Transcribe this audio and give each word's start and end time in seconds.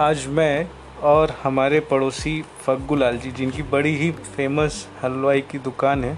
आज 0.00 0.26
मैं 0.26 0.68
और 1.02 1.30
हमारे 1.42 1.78
पड़ोसी 1.80 2.30
फग्गू 2.60 2.96
लाल 2.96 3.16
जी 3.18 3.30
जिनकी 3.30 3.62
बड़ी 3.62 3.94
ही 3.96 4.10
फ़ेमस 4.36 4.86
हलवाई 5.02 5.40
की 5.40 5.58
दुकान 5.58 6.04
है, 6.04 6.16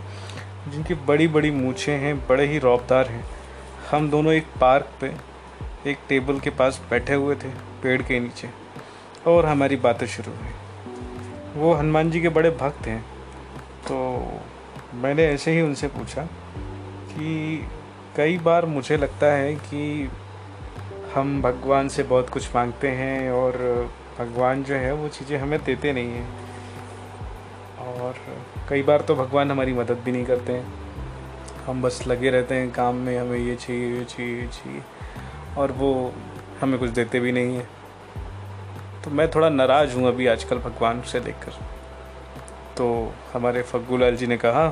जिनकी 0.68 0.94
बड़ी 1.06 1.26
बड़ी 1.28 1.50
मूछें 1.50 1.96
हैं, 1.98 2.14
बड़े 2.28 2.46
ही 2.46 2.58
रौबदार 2.58 3.08
हैं, 3.08 3.24
हम 3.90 4.08
दोनों 4.10 4.32
एक 4.32 4.46
पार्क 4.60 4.92
पे, 5.00 5.12
एक 5.90 5.98
टेबल 6.08 6.38
के 6.40 6.50
पास 6.50 6.80
बैठे 6.90 7.14
हुए 7.14 7.34
थे, 7.34 7.48
पेड़ 7.82 8.00
के 8.02 8.20
नीचे, 8.20 8.50
और 9.26 9.46
हमारी 9.46 9.76
बातें 9.78 10.06
शुरू 10.06 10.36
हुई। 10.36 11.60
वो 11.60 11.74
हनुमान 11.74 12.10
जी 12.10 12.20
के 12.20 12.28
बड़े 12.28 12.50
भक्त 12.62 12.86
हैं 12.86 13.02
तो 13.88 14.00
मैंने 14.94 15.26
ऐसे 15.26 15.52
ही 15.52 15.60
उनसे 15.60 15.88
पूछा 15.88 16.28
कि 17.08 17.68
कई 18.16 18.38
बार 18.38 18.66
मुझे 18.68 18.96
लगता 18.96 19.32
है 19.32 19.54
कि 19.54 20.10
हम 21.14 21.40
भगवान 21.42 21.88
से 21.88 22.02
बहुत 22.02 22.28
कुछ 22.30 22.54
मांगते 22.54 22.88
हैं 22.88 23.30
और 23.30 23.56
भगवान 24.18 24.62
जो 24.64 24.74
है 24.74 24.92
वो 24.92 25.08
चीज़ें 25.08 25.36
हमें 25.38 25.58
देते 25.64 25.92
नहीं 25.92 26.10
हैं। 26.10 26.28
और 27.78 28.14
कई 28.68 28.82
बार 28.82 29.00
तो 29.00 29.14
भगवान 29.14 29.50
हमारी 29.50 29.72
मदद 29.72 29.98
भी 30.04 30.12
नहीं 30.12 30.24
करते 30.24 30.52
हैं। 30.52 30.72
हम 31.66 31.82
बस 31.82 32.02
लगे 32.06 32.30
रहते 32.30 32.54
हैं 32.54 32.70
काम 32.70 32.94
में, 32.96 33.18
हमें 33.18 33.38
ये 33.38 33.56
चाहिए 33.56 33.98
ये 33.98 34.04
चाहिए 34.04 34.40
ये 34.40 34.46
चाहिए, 34.46 34.82
और 35.58 35.72
वो 35.72 36.12
हमें 36.60 36.78
कुछ 36.80 36.90
देते 36.90 37.20
भी 37.20 37.32
नहीं 37.32 37.56
हैं। 37.56 37.68
तो 39.04 39.10
मैं 39.10 39.30
थोड़ा 39.30 39.48
नाराज़ 39.48 39.96
हूँ 39.96 40.06
अभी 40.08 40.26
आजकल 40.26 40.58
भगवान 40.58 41.02
से 41.02 41.20
देखकर। 41.20 41.58
तो 42.76 43.12
हमारे 43.32 43.62
फग्गू 43.62 43.96
लाल 43.96 44.16
जी 44.16 44.26
ने 44.26 44.36
कहा 44.36 44.68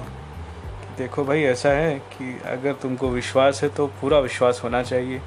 देखो 0.98 1.24
भाई 1.24 1.42
ऐसा 1.42 1.68
है 1.68 1.98
कि 2.12 2.40
अगर 2.46 2.72
तुमको 2.72 3.08
विश्वास 3.08 3.62
है 3.62 3.68
तो 3.68 3.86
पूरा 4.00 4.18
विश्वास 4.18 4.60
होना 4.64 4.82
चाहिए। 4.82 5.20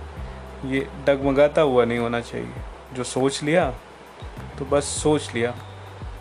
ये 0.65 0.87
डगमगाता 1.07 1.61
हुआ 1.61 1.85
नहीं 1.85 1.99
होना 1.99 2.19
चाहिए। 2.21 2.53
जो 2.93 3.03
सोच 3.03 3.41
लिया 3.43 3.69
तो 4.59 4.65
बस 4.65 4.83
सोच 5.03 5.31
लिया। 5.35 5.53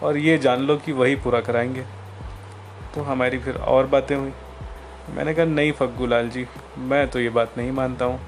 और 0.02 0.16
ये 0.16 0.38
जान 0.38 0.60
लो 0.60 0.76
कि 0.76 0.92
वही 0.92 1.16
पूरा 1.16 1.40
कराएँगे। 1.40 1.84
तो 2.94 3.02
हमारी 3.02 3.38
फिर 3.38 3.56
और 3.56 3.86
बातें 3.86 4.16
हुई। 4.16 4.32
मैंने 5.14 5.34
कहा, 5.34 5.44
नहीं 5.44 5.72
फग्गू 5.72 6.06
लाल 6.06 6.28
जी, 6.28 6.46
मैं 6.78 7.08
तो 7.10 7.20
ये 7.20 7.28
बात 7.28 7.58
नहीं 7.58 7.72
मानता 7.72 8.04
हूँ। 8.04 8.20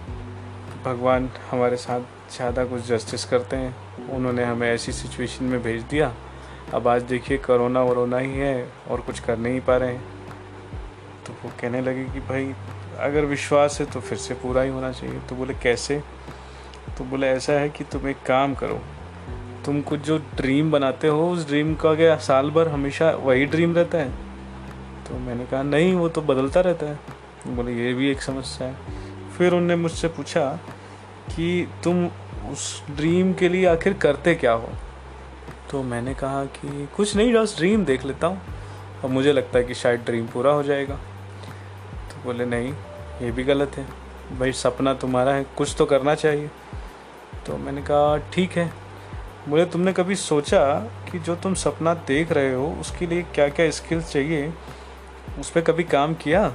भगवान 0.84 1.30
हमारे 1.50 1.76
साथ 1.76 2.00
ज़्यादा 2.36 2.64
कुछ 2.64 2.82
जस्टिस 2.82 3.24
करते 3.24 3.56
हैं। 3.56 4.08
उन्होंने 4.08 4.44
हमें 4.44 4.68
ऐसी 4.70 4.92
सिचुएशन 4.92 5.44
में 5.44 5.62
भेज 5.62 5.82
दिया। 5.82 6.12
अब 6.74 6.88
आज 6.88 7.02
देखिए, 7.02 7.38
करोना 7.38 7.82
वरोना 7.82 8.18
ही 8.18 8.38
है 8.38 8.68
और 8.90 9.00
कुछ 9.00 9.20
कर 9.20 9.38
नहीं 9.38 9.60
पा 9.60 9.76
रहे 9.76 9.92
हैं। 9.92 10.04
तो 11.26 11.32
वो 11.44 11.52
कहने 11.60 11.80
लगे 11.80 12.04
कि, 12.04 12.20
भाई 12.20 12.54
अगर 13.00 13.24
विश्वास 13.24 13.80
है 13.80 13.86
तो 13.86 14.00
फिर 14.00 14.18
से 14.18 14.34
पूरा 14.34 14.62
ही 14.62 14.70
होना 14.70 14.92
चाहिए। 14.92 15.18
तो 15.18 15.36
बोले, 15.36 15.54
कैसे? 15.54 16.02
तो 16.98 17.04
बोले, 17.04 17.26
ऐसा 17.26 17.52
है 17.52 17.68
कि 17.68 17.84
तुम 17.84 18.08
एक 18.08 18.16
काम 18.26 18.54
करो। 18.54 18.80
तुम 19.64 19.80
कुछ 19.80 20.00
जो 20.00 20.18
ड्रीम 20.18 20.70
बनाते 20.70 21.08
हो, 21.08 21.30
उस 21.30 21.46
ड्रीम 21.46 21.74
का 21.74 21.94
क्या 21.94 22.16
साल 22.16 22.50
भर 22.50 22.68
हमेशा 22.68 23.10
वही 23.10 23.46
ड्रीम 23.46 23.74
रहता 23.74 23.98
है? 23.98 24.10
तो 25.08 25.18
मैंने 25.18 25.46
कहा, 25.46 25.62
नहीं, 25.62 25.94
वो 25.94 26.08
तो 26.08 26.22
बदलता 26.22 26.60
रहता 26.60 26.86
है। 26.86 26.98
बोले, 27.48 27.72
ये 27.72 27.94
भी 27.94 28.10
एक 28.10 28.22
समस्या 28.22 28.68
है। 28.68 28.74
फिर 29.38 29.52
उनने 29.52 29.76
मुझसे 29.76 30.08
पूछा 30.08 30.60
कि, 31.36 31.68
तुम 31.84 32.06
उस 32.52 32.82
ड्रीम 32.90 33.34
के 33.34 33.48
लिए 33.48 33.66
आखिर 33.66 33.92
करते 33.92 34.34
क्या 34.34 34.52
हो? 34.52 34.68
तो 35.70 35.82
मैंने 35.82 36.14
कहा 36.14 36.44
कि, 36.44 36.88
कुछ 36.96 37.16
नहीं, 37.16 37.34
बस 37.34 37.56
ड्रीम 37.56 37.84
देख 37.84 38.04
लेता 38.04 38.26
हूँ। 38.26 38.42
और 39.04 39.10
मुझे 39.10 39.32
लगता 39.32 39.58
है 39.58 39.64
कि 39.64 39.74
शायद 39.74 40.00
ड्रीम 40.00 40.26
पूरा 40.26 40.52
हो 40.52 40.62
जाएगा। 40.62 40.94
तो 40.94 41.13
बोले, 42.24 42.44
नहीं, 42.44 42.72
ये 43.22 43.30
भी 43.30 43.44
गलत 43.44 43.72
है। 43.76 43.84
भाई, 44.38 44.52
सपना 44.52 44.94
तुम्हारा 44.94 45.32
है, 45.32 45.46
कुछ 45.56 45.74
तो 45.78 45.86
करना 45.86 46.14
चाहिए। 46.14 46.50
तो 47.46 47.56
मैंने 47.56 47.82
कहा, 47.82 48.30
ठीक 48.32 48.52
है। 48.52 48.72
बोले, 49.48 49.64
तुमने 49.64 49.92
कभी 49.92 50.16
सोचा 50.16 50.80
कि 50.80 51.18
जो 51.18 51.36
तुम 51.36 51.54
सपना 51.54 51.94
देख 51.94 52.32
रहे 52.32 52.54
हो, 52.54 52.72
उसके 52.80 53.06
लिए 53.06 53.22
क्या 53.22 53.48
क्या 53.48 53.70
स्किल्स 53.70 54.12
चाहिए? 54.12 54.54
उस 55.40 55.50
पर 55.50 55.60
कभी 55.60 55.84
काम 55.84 56.14
किया? 56.14 56.52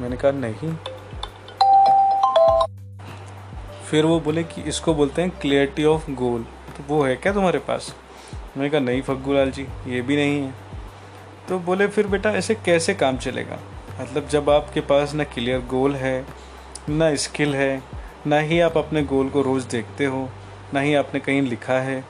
मैंने 0.00 0.16
कहा, 0.16 0.30
नहीं। 0.30 0.74
फिर 3.90 4.04
वो 4.04 4.20
बोले 4.20 4.44
कि, 4.44 4.62
इसको 4.62 4.94
बोलते 4.94 5.22
हैं 5.22 5.30
क्लियरिटी 5.30 5.84
ऑफ़ 5.84 6.10
गोल 6.10 6.42
तो 6.42 6.94
वो 6.94 7.02
है 7.02 7.16
क्या 7.16 7.32
तुम्हारे 7.32 7.58
पास? 7.58 7.94
मैंने 8.56 8.70
कहा, 8.70 8.80
नहीं 8.80 9.02
फग्गू 9.02 9.32
लाल 9.32 9.50
जी, 9.50 9.66
ये 9.86 10.02
भी 10.02 10.16
नहीं 10.16 10.40
है। 10.40 10.54
तो 11.48 11.58
बोले, 11.58 11.86
फिर 11.86 12.06
बेटा, 12.06 12.30
ऐसे 12.30 12.54
कैसे 12.54 12.94
काम 12.94 13.16
चलेगा? 13.16 13.58
मतलब 14.00 14.28
जब 14.28 14.50
आपके 14.50 14.80
पास 14.80 15.14
ना 15.14 15.24
क्लियर 15.24 15.60
गोल 15.60 15.94
है, 15.94 16.26
ना 16.88 17.14
स्किल 17.14 17.54
है, 17.54 17.82
ना 18.26 18.38
ही 18.38 18.60
आप 18.60 18.76
अपने 18.78 19.02
गोल 19.02 19.28
को 19.28 19.42
रोज़ 19.42 19.68
देखते 19.68 20.04
हो, 20.04 20.28
ना 20.74 20.80
ही 20.80 20.94
आपने 20.94 21.20
कहीं 21.20 21.42
लिखा 21.42 21.78
है, 21.80 22.04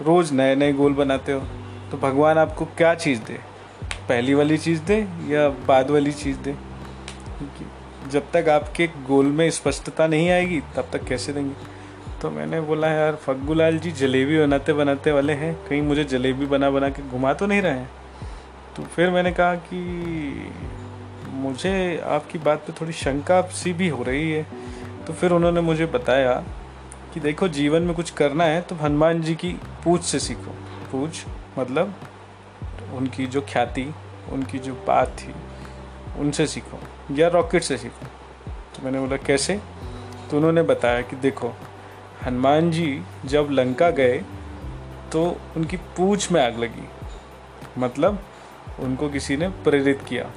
रोज़ 0.00 0.32
नए 0.34 0.54
नए 0.54 0.72
गोल 0.72 0.94
बनाते 0.94 1.32
हो 1.32 1.40
तो 1.90 1.96
भगवान 1.96 2.38
आपको 2.38 2.64
क्या 2.64 2.94
चीज़ 2.94 3.20
दे? 3.20 3.38
पहली 4.08 4.34
वाली 4.34 4.58
चीज़ 4.58 4.82
दे 4.82 4.96
या 5.28 5.48
बाद 5.48 5.90
वाली 5.90 6.12
चीज़ 6.12 6.38
दे? 6.38 6.54
जब 8.10 8.30
तक 8.32 8.48
आपके 8.48 8.86
गोल 8.86 9.26
में 9.26 9.50
स्पष्टता 9.50 10.06
नहीं 10.06 10.30
आएगी, 10.30 10.60
तब 10.76 10.88
तक 10.92 11.04
कैसे 11.04 11.32
देंगे? 11.32 11.54
तो 12.22 12.30
मैंने 12.30 12.60
बोला, 12.60 12.88
यार 12.88 13.16
फग्गू 13.16 13.54
लाल 13.54 13.78
जी 13.78 13.90
जलेबी 13.90 14.38
बनाते 14.38 14.72
बनाते 14.72 15.12
वाले 15.12 15.32
हैं, 15.32 15.54
कहीं 15.68 15.82
मुझे 15.82 16.04
जलेबी 16.04 16.46
बना 16.46 16.70
बना 16.70 16.88
के 16.88 17.02
घुमा 17.02 17.32
तो 17.32 17.46
नहीं 17.46 17.62
रहे 17.62 17.72
हैं? 17.72 17.90
तो 18.76 18.82
फिर 18.82 19.10
मैंने 19.10 19.32
कहा 19.32 19.54
कि 19.54 19.78
मुझे 21.38 22.00
आपकी 22.04 22.38
बात 22.38 22.58
पे 22.58 22.72
थोड़ी 22.72 22.92
शंका 22.92 23.40
सी 23.42 23.72
भी 23.72 23.88
हो 23.88 24.02
रही 24.02 24.30
है। 24.32 24.46
तो 25.06 25.12
फिर 25.12 25.32
उन्होंने 25.32 25.60
मुझे 25.60 25.86
बताया 25.86 26.32
कि 27.14 27.20
देखो, 27.20 27.48
जीवन 27.48 27.82
में 27.82 27.94
कुछ 27.94 28.10
करना 28.10 28.44
है 28.44 28.60
तो 28.60 28.74
हनुमान 28.74 29.22
जी 29.22 29.34
की 29.34 29.52
पूछ 29.84 30.02
से 30.02 30.18
सीखो। 30.18 30.54
पूछ 30.92 31.24
मतलब 31.58 31.94
उनकी 32.94 33.26
जो 33.26 33.40
ख्याति, 33.40 33.94
उनकी 34.30 34.58
जो 34.58 34.74
बात 34.86 35.08
थी, 35.08 35.34
उनसे 36.18 36.46
सीखो 36.46 36.78
या 37.14 37.28
रॉकेट 37.28 37.62
से 37.62 37.78
सीखो। 37.78 38.06
तो 38.46 38.84
मैंने 38.84 39.00
बोला, 39.00 39.16
कैसे? 39.16 39.60
तो 40.30 40.36
उन्होंने 40.36 40.62
बताया 40.62 41.00
कि 41.00 41.16
देखो, 41.16 41.54
हनुमान 42.26 42.70
जी 42.70 43.02
जब 43.24 43.48
लंका 43.50 43.90
गए 43.90 44.22
तो 45.12 45.36
उनकी 45.56 45.76
पूछ 45.76 46.30
में 46.32 46.44
आग 46.46 46.58
लगी। 46.58 46.88
मतलब 47.78 48.18
उनको 48.80 49.08
किसी 49.08 49.36
ने 49.36 49.48
प्रेरित 49.48 50.00
किया। 50.08 50.30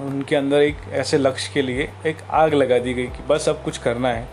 उनके 0.00 0.36
अंदर 0.36 0.62
एक 0.62 0.76
ऐसे 0.92 1.18
लक्ष्य 1.18 1.50
के 1.54 1.62
लिए 1.62 1.88
एक 2.06 2.22
आग 2.32 2.54
लगा 2.54 2.78
दी 2.78 2.94
गई 2.94 3.06
कि 3.06 3.22
बस 3.28 3.48
अब 3.48 3.60
कुछ 3.64 3.78
करना 3.78 4.08
है। 4.08 4.28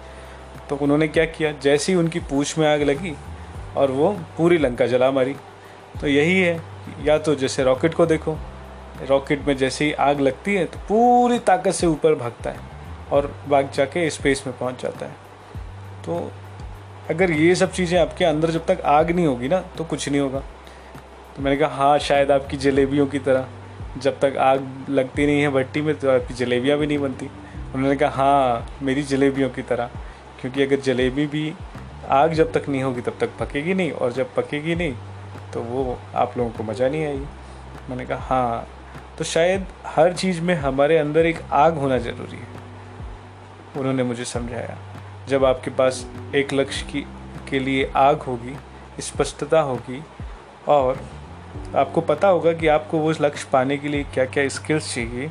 तो 0.69 0.75
उन्होंने 0.75 1.07
क्या 1.07 1.25
किया? 1.25 1.51
जैसे 1.53 1.91
ही 1.91 1.97
उनकी 1.99 2.19
पूछ 2.19 2.57
में 2.57 2.67
आग 2.67 2.81
लगी 2.81 3.13
और 3.77 3.91
वो 3.91 4.11
पूरी 4.38 4.57
लंका 4.57 4.85
जला 4.88 5.11
मारी। 5.11 5.35
तो 6.01 6.07
यही 6.07 6.39
है 6.41 6.59
या 7.05 7.17
तो 7.17 7.35
जैसे 7.35 7.63
रॉकेट 7.63 7.94
को 7.94 8.05
देखो, 8.05 8.38
रॉकेट 9.09 9.47
में 9.47 9.55
जैसे 9.57 9.85
ही 9.85 9.91
आग 9.94 10.19
लगती 10.19 10.55
है 10.55 10.66
तो 10.66 10.79
पूरी 10.89 11.39
ताकत 11.39 11.71
से 11.71 11.88
ऊपर 11.88 12.16
भागता 12.16 12.50
है 12.50 12.59
और 13.11 13.33
भाग 13.50 13.69
जाके 13.71 14.09
स्पेस 14.09 14.44
में 14.47 14.57
पहुँच 14.57 14.81
जाता 14.83 15.05
है। 15.05 15.16
तो 16.05 16.31
अगर 17.09 17.31
ये 17.31 17.55
सब 17.55 17.71
चीज़ें 17.71 18.00
आपके 18.00 18.25
अंदर 18.25 18.51
जब 18.51 18.66
तक 18.66 18.81
आग 18.81 19.11
नहीं 19.11 19.25
होगी 19.25 19.47
ना 19.47 19.59
तो 19.77 19.83
कुछ 19.83 20.09
नहीं 20.09 20.21
होगा। 20.21 20.39
तो 21.35 21.41
मैंने 21.44 21.57
कहा 21.57 21.75
हाँ 21.75 21.97
शायद 22.00 22.31
आपकी 22.31 22.57
जलेबियों 22.57 23.07
की 23.07 23.19
तरह। 23.19 23.47
जब 23.97 24.19
तक 24.19 24.38
आग 24.40 24.85
लगती 24.90 25.25
नहीं 25.25 25.41
है 25.41 25.50
भट्टी 25.52 25.81
में 25.81 25.94
तो 25.96 26.09
आपकी 26.12 26.34
जलेबियाँ 26.34 26.78
भी 26.78 26.88
नहीं 26.88 26.97
बनती। 27.00 27.29
उन्होंने 27.75 27.96
कहा 27.96 28.09
हाँ 28.12 28.78
मेरी 28.84 29.03
जलेबियों 29.03 29.50
की 29.50 29.62
तरह, 29.63 29.90
क्योंकि 30.41 30.63
अगर 30.63 30.79
जलेबी 30.81 31.25
भी 31.28 31.53
आग 32.09 32.34
जब 32.34 32.51
तक 32.51 32.69
नहीं 32.69 32.84
होगी, 32.84 33.01
तब 33.01 33.18
तक 33.19 33.38
पकेगी 33.40 33.74
नहीं, 33.74 33.91
और 33.91 34.12
जब 34.13 34.34
पकेगी 34.35 34.75
नहीं 34.75 34.96
तो 35.53 35.62
वो 35.62 35.97
आप 36.16 36.38
लोगों 36.38 36.51
को 36.51 36.63
मज़ा 36.63 36.90
नहीं 36.90 37.06
आएगी। 37.06 37.25
मैंने 37.90 38.06
कहा 38.06 38.25
हाँ 38.25 38.68
तो 39.18 39.24
शायद 39.24 39.66
हर 39.88 40.13
चीज़ 40.13 40.41
में 40.41 40.53
हमारे 40.56 40.97
अंदर 40.97 41.25
एक 41.25 41.41
आग 41.53 41.78
होना 41.78 41.97
ज़रूरी 42.00 42.38
है। 42.38 43.80
उन्होंने 43.80 44.04
मुझे 44.04 44.25
समझाया, 44.25 44.77
जब 45.30 45.45
आपके 45.45 45.71
पास 45.71 46.06
एक 46.36 46.54
लक्ष्य 46.54 46.86
की, 46.86 47.06
के 47.50 47.60
लिए 47.60 47.92
आग 47.95 48.21
होगी, 48.21 48.56
स्पष्टता 49.01 49.60
होगी, 49.62 50.01
और 50.68 51.00
आपको 51.75 52.01
पता 52.01 52.27
होगा 52.27 52.53
कि 52.53 52.68
आपको 52.68 52.98
वो 52.98 53.12
लक्ष्य 53.21 53.48
पाने 53.53 53.77
के 53.77 53.88
लिए 53.88 54.03
क्या 54.03 54.25
क्या 54.25 54.48
स्किल्स 54.50 54.94
चाहिए। 54.95 55.30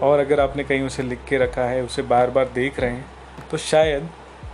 और 0.00 0.18
अगर 0.18 0.40
आपने 0.40 0.64
कहीं 0.64 0.82
उसे 0.82 1.02
लिख 1.02 1.18
के 1.28 1.38
रखा 1.38 1.64
है, 1.64 1.82
उसे 1.82 2.02
बार 2.02 2.30
बार 2.30 2.48
देख 2.54 2.80
रहे 2.80 2.90
हैं 2.90 3.04
तो 3.50 3.56
शायद 3.56 4.08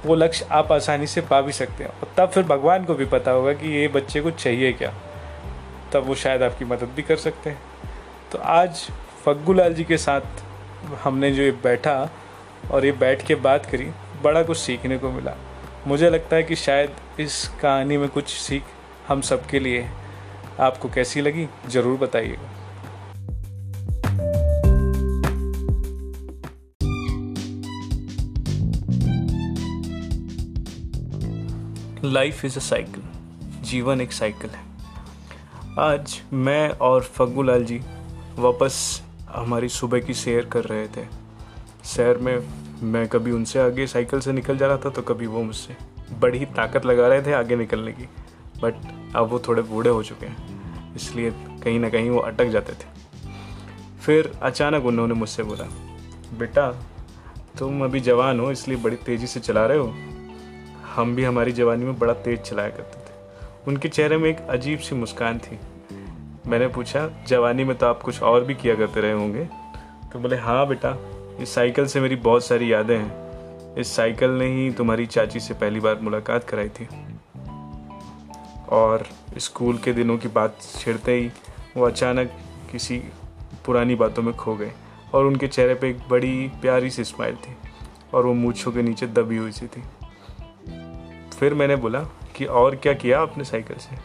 वो 0.06 0.14
लक्ष्य 0.14 0.47
आप 0.50 0.73
आसानी 0.73 1.06
से 1.06 1.20
पा 1.20 1.41
भी 1.41 1.52
सकते 1.52 1.85
हैं। 1.85 1.91
और 1.91 2.12
तब 2.17 2.31
फिर 2.31 2.43
भगवान 2.44 2.85
को 2.85 2.94
भी 2.94 3.05
पता 3.05 3.31
होगा 3.31 3.52
कि 3.52 3.69
ये 3.69 3.88
बच्चे 3.88 4.20
को 4.20 4.31
चाहिए 4.31 4.73
क्या। 4.73 4.93
तब 5.93 6.06
वो 6.06 6.14
शायद 6.14 6.43
आपकी 6.43 6.64
मदद 6.64 6.93
भी 6.97 7.02
कर 7.02 7.17
सकते 7.17 7.50
हैं। 7.50 7.58
तो 8.32 8.38
आज 8.38 8.87
फग्गू 9.25 9.52
लाल 9.52 9.75
जी 9.75 9.85
के 9.85 9.97
साथ 9.99 10.43
हमने 11.02 11.31
जो 11.31 11.43
ये 11.43 11.50
बैठा 11.50 12.11
और 12.70 12.85
ये 12.87 12.93
बैठ 12.93 13.26
के 13.26 13.35
बात 13.35 13.67
करी, 13.67 13.91
बड़ा 14.23 14.43
कुछ 14.43 14.58
सीखने 14.58 14.99
को 14.99 15.11
मिला। 15.11 15.35
मुझे 15.87 16.11
लगता 16.11 16.37
है 16.37 16.43
कि 16.43 16.56
शायद 16.56 17.20
इस 17.20 17.49
कहानी 17.62 17.97
में 17.97 18.08
कुछ 18.08 18.29
सीख 18.29 18.62
हम 19.08 19.20
सबके 19.20 19.58
लिए 19.58 19.87
आपको 20.61 20.89
कैसी 20.89 21.21
लगी, 21.21 21.47
ज़रूर 21.69 21.99
बताइएगा। 21.99 22.49
लाइफ 32.05 32.45
इज़ 32.45 32.57
अ 32.57 32.61
साइकिल 32.61 33.03
जीवन 33.62 34.01
एक 34.01 34.12
साइकिल 34.12 34.51
है। 34.51 34.69
आज 35.79 36.21
मैं 36.33 36.69
और 36.71 37.03
फग्गू 37.05 37.43
लाल 37.43 37.65
जी 37.65 37.81
वापस 38.39 39.03
हमारी 39.31 39.69
सुबह 39.69 40.01
की 40.01 40.15
सैर 40.15 40.45
कर 40.45 40.65
रहे 40.65 40.87
थे। 40.89 41.07
सैर 41.87 42.19
में 42.19 42.39
मैं 42.83 43.07
कभी 43.09 43.33
उनसे 43.33 43.59
आगे 43.59 43.87
साइकिल 43.87 44.21
से 44.21 44.33
निकल 44.33 44.59
जा 44.59 44.67
रहा 44.67 44.77
था 44.77 44.91
तो 44.91 45.03
कभी 45.03 45.27
वो 45.27 45.43
मुझसे 45.43 45.77
बड़ी 46.21 46.45
ताकत 46.57 46.87
लगा 46.87 47.09
रहे 47.09 47.23
थे 47.23 47.33
आगे 47.33 47.57
निकलने 47.57 47.93
की। 47.93 48.09
बट 48.62 49.00
अब 49.17 49.29
वो 49.29 49.39
थोड़े 49.39 49.62
बूढ़े 49.62 49.91
हो 49.91 50.03
चुके 50.03 50.27
हैं, 50.27 50.95
इसलिए 50.97 51.31
कहीं 51.65 51.79
ना 51.81 51.89
कहीं 51.89 52.11
वो 52.11 52.19
अटक 52.19 52.49
जाते 52.49 52.73
थे। 52.73 52.89
फिर 54.01 54.33
अचानक 54.43 54.85
उन्होंने 54.85 55.15
मुझसे 55.15 55.43
बोला, 55.43 55.65
बेटा, 56.39 56.71
तुम 57.59 57.85
अभी 57.85 58.01
जवान 58.01 58.41
हो, 58.41 58.51
इसलिए 58.51 58.79
बड़ी 58.79 58.97
तेज़ी 58.97 59.27
से 59.27 59.41
चला 59.41 59.67
रहे 59.67 59.79
हो। 59.79 59.95
हम 60.95 61.15
भी 61.17 61.25
हमारी 61.25 61.53
जवानी 61.53 61.85
में 61.85 61.99
बड़ा 61.99 62.12
तेज़ 62.15 62.41
चलाया 62.41 62.69
करते 62.69 62.99
थे। 62.99 63.69
उनके 63.69 63.89
चेहरे 63.89 64.17
में 64.17 64.29
एक 64.31 64.41
अजीब 64.51 64.79
सी 64.79 64.95
मुस्कान 64.95 65.39
थी। 65.39 65.59
मैंने 66.47 66.69
पूछा, 66.69 67.09
जवानी 67.29 67.65
में 67.65 67.77
तो 67.79 67.87
आप 67.87 68.03
कुछ 68.03 68.23
और 68.23 68.45
भी 68.45 68.55
किया 68.55 68.75
करते 68.75 69.01
रहे 69.01 69.12
होंगे? 69.12 69.45
तो 70.12 70.19
बोले 70.19 70.37
हाँ 70.37 70.67
बेटा, 70.69 70.97
इस 71.41 71.55
साइकिल 71.55 71.87
से 71.87 72.01
मेरी 72.01 72.17
बहुत 72.17 72.45
सारी 72.45 72.73
यादें 72.73 72.97
हैं। 72.99 73.75
इस 73.77 73.95
साइकिल 73.97 74.31
ने 74.31 74.47
ही 74.47 74.71
तुम्हारी 74.71 75.07
चाची 75.07 75.41
से 75.41 75.55
पहली 75.55 75.81
बार 75.81 76.01
मुलाकात 76.01 76.45
कराई 76.45 76.69
थी। 76.69 76.89
और 78.70 79.06
स्कूल 79.38 79.78
के 79.78 79.93
दिनों 79.93 80.17
की 80.19 80.28
बात 80.28 80.56
छेड़ते 80.62 81.14
ही 81.14 81.31
वो 81.76 81.87
अचानक 81.87 82.32
किसी 82.72 82.99
पुरानी 83.67 83.94
बातों 83.94 84.22
में 84.22 84.34
खो 84.34 84.55
गए 84.56 84.72
और 85.14 85.25
उनके 85.25 85.49
चेहरे 85.49 85.75
पे 85.75 85.90
एक 85.90 86.08
बड़ी 86.11 86.50
प्यारी 86.61 86.90
सी 86.90 87.05
स्माइल 87.05 87.37
थी 87.37 87.56
और 88.14 88.26
वो 88.26 88.32
मूछों 88.34 88.72
के 88.72 88.82
नीचे 88.82 89.06
दबी 89.06 89.37
हुई 89.37 89.52
सी 89.52 89.67
थी। 89.67 89.82
फिर 91.31 91.55
मैंने 91.55 91.76
बोला 91.76 92.00
कि 92.37 92.44
और 92.44 92.76
क्या 92.76 92.93
किया 92.93 93.20
आपने 93.20 93.44
साइकिल 93.44 93.76
से? 93.76 93.96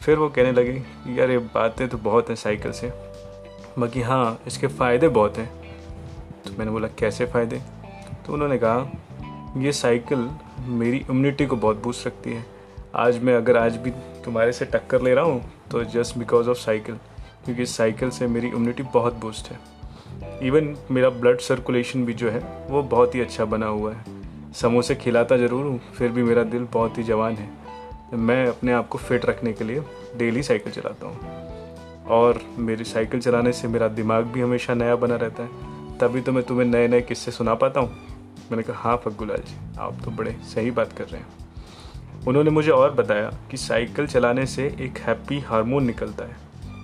फिर 0.00 0.18
वो 0.18 0.28
कहने 0.28 0.52
लगे 0.52 0.82
यार 1.14 1.30
ये 1.30 1.38
बातें 1.38 1.88
तो 1.88 1.98
बहुत 1.98 2.28
हैं 2.28 2.36
साइकिल 2.36 2.72
से, 2.72 2.92
बाकी 3.78 4.00
हाँ 4.00 4.40
इसके 4.46 4.66
फ़ायदे 4.66 5.08
बहुत 5.08 5.38
हैं। 5.38 5.46
तो 6.44 6.50
मैंने 6.58 6.70
बोला, 6.70 6.88
कैसे 6.88 7.26
फ़ायदे? 7.26 7.60
तो 8.26 8.32
उन्होंने 8.32 8.58
कहा, 8.58 9.62
ये 9.62 9.72
साइकिल 9.72 10.28
मेरी 10.60 10.96
इम्यूनिटी 10.98 11.46
को 11.46 11.56
बहुत 11.56 11.82
बूस्ट 11.82 12.06
रखती 12.06 12.32
है। 12.32 12.44
आज 12.94 13.18
मैं 13.22 13.34
अगर 13.34 13.56
आज 13.56 13.76
भी 13.76 13.90
तुम्हारे 14.24 14.52
से 14.52 14.64
टक्कर 14.64 15.02
ले 15.02 15.12
रहा 15.14 15.24
हूँ 15.24 15.42
तो 15.70 15.82
जस्ट 15.84 16.16
बिकॉज़ 16.18 16.48
ऑफ़ 16.48 16.58
साइकिल 16.58 16.94
क्योंकि 17.44 17.66
साइकिल 17.66 18.10
से 18.10 18.26
मेरी 18.26 18.48
इम्यूनिटी 18.48 18.82
बहुत 18.84 19.14
बूस्ट 19.14 19.48
है। 19.48 19.58
इवन 20.46 20.76
मेरा 20.90 21.10
ब्लड 21.10 21.40
सर्कुलेशन 21.40 22.04
भी 22.04 22.14
जो 22.14 22.30
है, 22.30 22.40
वो 22.70 22.82
बहुत 22.82 23.14
ही 23.14 23.20
अच्छा 23.20 23.44
बना 23.44 23.66
हुआ 23.66 23.92
है। 23.92 24.52
समोसे 24.52 24.94
खिलाता 24.94 25.36
ज़रूर 25.36 25.66
हूँ, 25.66 25.80
फिर 25.94 26.10
भी 26.10 26.22
मेरा 26.22 26.42
दिल 26.44 26.66
बहुत 26.72 26.98
ही 26.98 27.02
जवान 27.02 27.34
है। 27.34 28.16
मैं 28.16 28.46
अपने 28.46 28.72
आप 28.72 28.88
को 28.88 28.98
फिट 28.98 29.24
रखने 29.26 29.52
के 29.52 29.64
लिए 29.64 29.82
डेली 30.16 30.42
साइकिल 30.42 30.72
चलाता 30.72 31.06
हूँ। 31.06 32.06
और 32.10 32.40
मेरी 32.58 32.84
साइकिल 32.84 33.20
चलाने 33.20 33.52
से 33.52 33.68
मेरा 33.68 33.88
दिमाग 33.90 34.24
भी 34.24 34.40
हमेशा 34.40 34.74
नया 34.74 34.96
बना 34.96 35.16
रहता 35.16 35.42
है। 35.42 35.98
तभी 35.98 36.20
तो 36.20 36.32
मैं 36.32 36.42
तुम्हें 36.42 36.66
नए 36.66 36.88
नए 36.88 37.00
किस्से 37.00 37.30
सुना 37.30 37.54
पाता 37.54 37.80
हूँ। 37.80 37.90
मैंने 38.50 38.62
कहा 38.62 38.80
हाँ 38.80 38.96
फग्गुलाल 38.96 39.38
जी, 39.38 39.56
आप 39.78 40.00
तो 40.04 40.10
बड़े 40.10 40.36
सही 40.54 40.70
बात 40.70 40.92
कर 40.92 41.04
रहे 41.04 41.20
हैं। 41.20 41.41
उन्होंने 42.28 42.50
मुझे 42.50 42.70
और 42.70 42.90
बताया 42.90 43.30
कि 43.50 43.56
साइकिल 43.56 44.06
चलाने 44.06 44.46
से 44.46 44.76
एक 44.80 44.98
हैप्पी 44.98 45.40
हार्मोन 45.40 45.84
निकलता 45.84 46.24
है, 46.24 46.36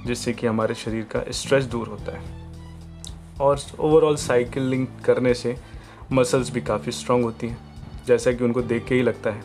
जिससे 0.06 0.32
कि 0.32 0.46
हमारे 0.46 0.74
शरीर 0.74 1.04
का 1.04 1.20
स्ट्रेस 1.30 1.64
दूर 1.64 1.88
होता 1.88 2.18
है। 2.18 2.52
और 3.40 3.60
ओवरऑल 3.80 4.16
साइकिलिंग 4.16 4.86
करने 5.04 5.34
से 5.34 5.56
मसल्स 6.12 6.50
भी 6.50 6.60
काफ़ी 6.60 6.92
स्ट्रांग 6.92 7.24
होती 7.24 7.48
हैं, 7.48 7.58
जैसा 8.06 8.32
कि 8.32 8.44
उनको 8.44 8.62
देख 8.62 8.84
के 8.84 8.94
ही 8.94 9.02
लगता 9.02 9.30
है। 9.30 9.40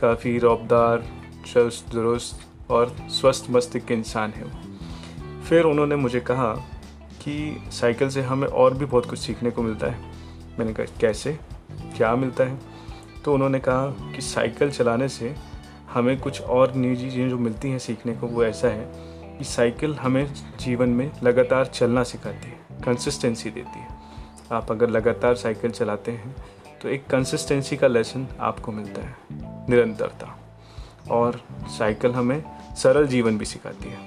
काफ़ी 0.00 0.38
रौबदार, 0.38 1.04
चुस्त, 1.52 1.92
दुरुस्त 1.92 2.42
और 2.70 2.96
स्वस्थ 3.08 3.46
मस्तिष्क 3.50 3.90
इंसान 3.90 4.30
है 4.30 4.44
वो। 4.44 4.76
फिर 5.44 5.64
उन्होंने 5.64 5.96
मुझे 5.96 6.20
कहा 6.20 6.54
कि 7.22 7.62
साइकिल 7.70 8.08
से 8.08 8.22
हमें 8.22 8.48
और 8.48 8.74
भी 8.74 8.84
बहुत 8.84 9.10
कुछ 9.10 9.18
सीखने 9.18 9.50
को 9.50 9.62
मिलता 9.62 9.86
है। 9.86 10.00
मैंने 10.58 10.72
कहा, 10.72 10.86
कैसे? 11.00 11.38
क्या 11.96 12.16
मिलता 12.16 12.44
है? 12.44 12.75
तो 13.26 13.32
उन्होंने 13.34 13.58
कहा 13.58 13.86
कि 14.14 14.20
साइकिल 14.22 14.70
चलाने 14.70 15.08
से 15.08 15.34
हमें 15.92 16.18
कुछ 16.20 16.40
और 16.40 16.74
नई 16.74 16.96
चीज़ें 16.96 17.28
जो 17.28 17.38
मिलती 17.38 17.70
हैं 17.70 17.78
सीखने 17.78 18.12
को, 18.12 18.26
वो 18.26 18.44
ऐसा 18.44 18.68
है 18.68 18.84
कि 19.38 19.44
साइकिल 19.44 19.94
हमें 19.94 20.34
जीवन 20.60 20.88
में 20.88 21.10
लगातार 21.22 21.66
चलना 21.66 22.02
सिखाती 22.02 22.48
है 22.48 22.82
कंसिस्टेंसी 22.84 23.50
देती 23.50 23.78
है। 23.78 23.88
आप 24.52 24.70
अगर 24.70 24.90
लगातार 24.90 25.34
साइकिल 25.34 25.70
चलाते 25.70 26.12
हैं 26.12 26.34
तो 26.82 26.88
एक 26.88 27.06
कंसिस्टेंसी 27.06 27.76
का 27.76 27.86
लेसन 27.86 28.26
आपको 28.40 28.72
मिलता 28.72 29.02
है, 29.02 29.16
निरंतरता। 29.70 30.38
और 31.10 31.40
साइकिल 31.68 32.12
हमें 32.12 32.42
सरल 32.76 33.06
जीवन 33.06 33.38
भी 33.38 33.44
सिखाती 33.44 33.88
है। 33.88 33.98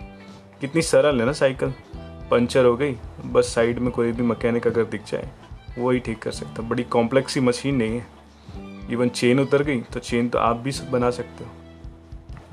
कितनी 0.61 0.81
सरल 0.81 1.19
है 1.19 1.25
ना 1.25 1.31
साइकिल? 1.33 1.73
पंचर 2.31 2.65
हो 2.65 2.75
गई, 2.77 2.95
बस 3.25 3.53
साइड 3.55 3.79
में 3.79 3.91
कोई 3.91 4.11
भी 4.11 4.23
मैकेनिक 4.23 4.67
अगर 4.67 4.83
दिख 4.85 5.05
जाए 5.07 5.29
वही 5.77 5.99
ठीक 5.99 6.21
कर 6.21 6.31
सकता। 6.31 6.61
बड़ी 6.61 6.83
कॉम्प्लेक्स 6.83 7.37
मशीन 7.37 7.75
नहीं 7.75 7.97
है। 7.97 8.18
इवन 8.89 9.09
चेन 9.09 9.39
उतर 9.39 9.63
गई 9.63 9.81
तो 9.83 9.99
चेन 9.99 10.29
तो 10.29 10.39
आप 10.39 10.57
भी 10.57 10.71
बना 10.91 11.09
सकते 11.11 11.43
हो। 11.43 11.51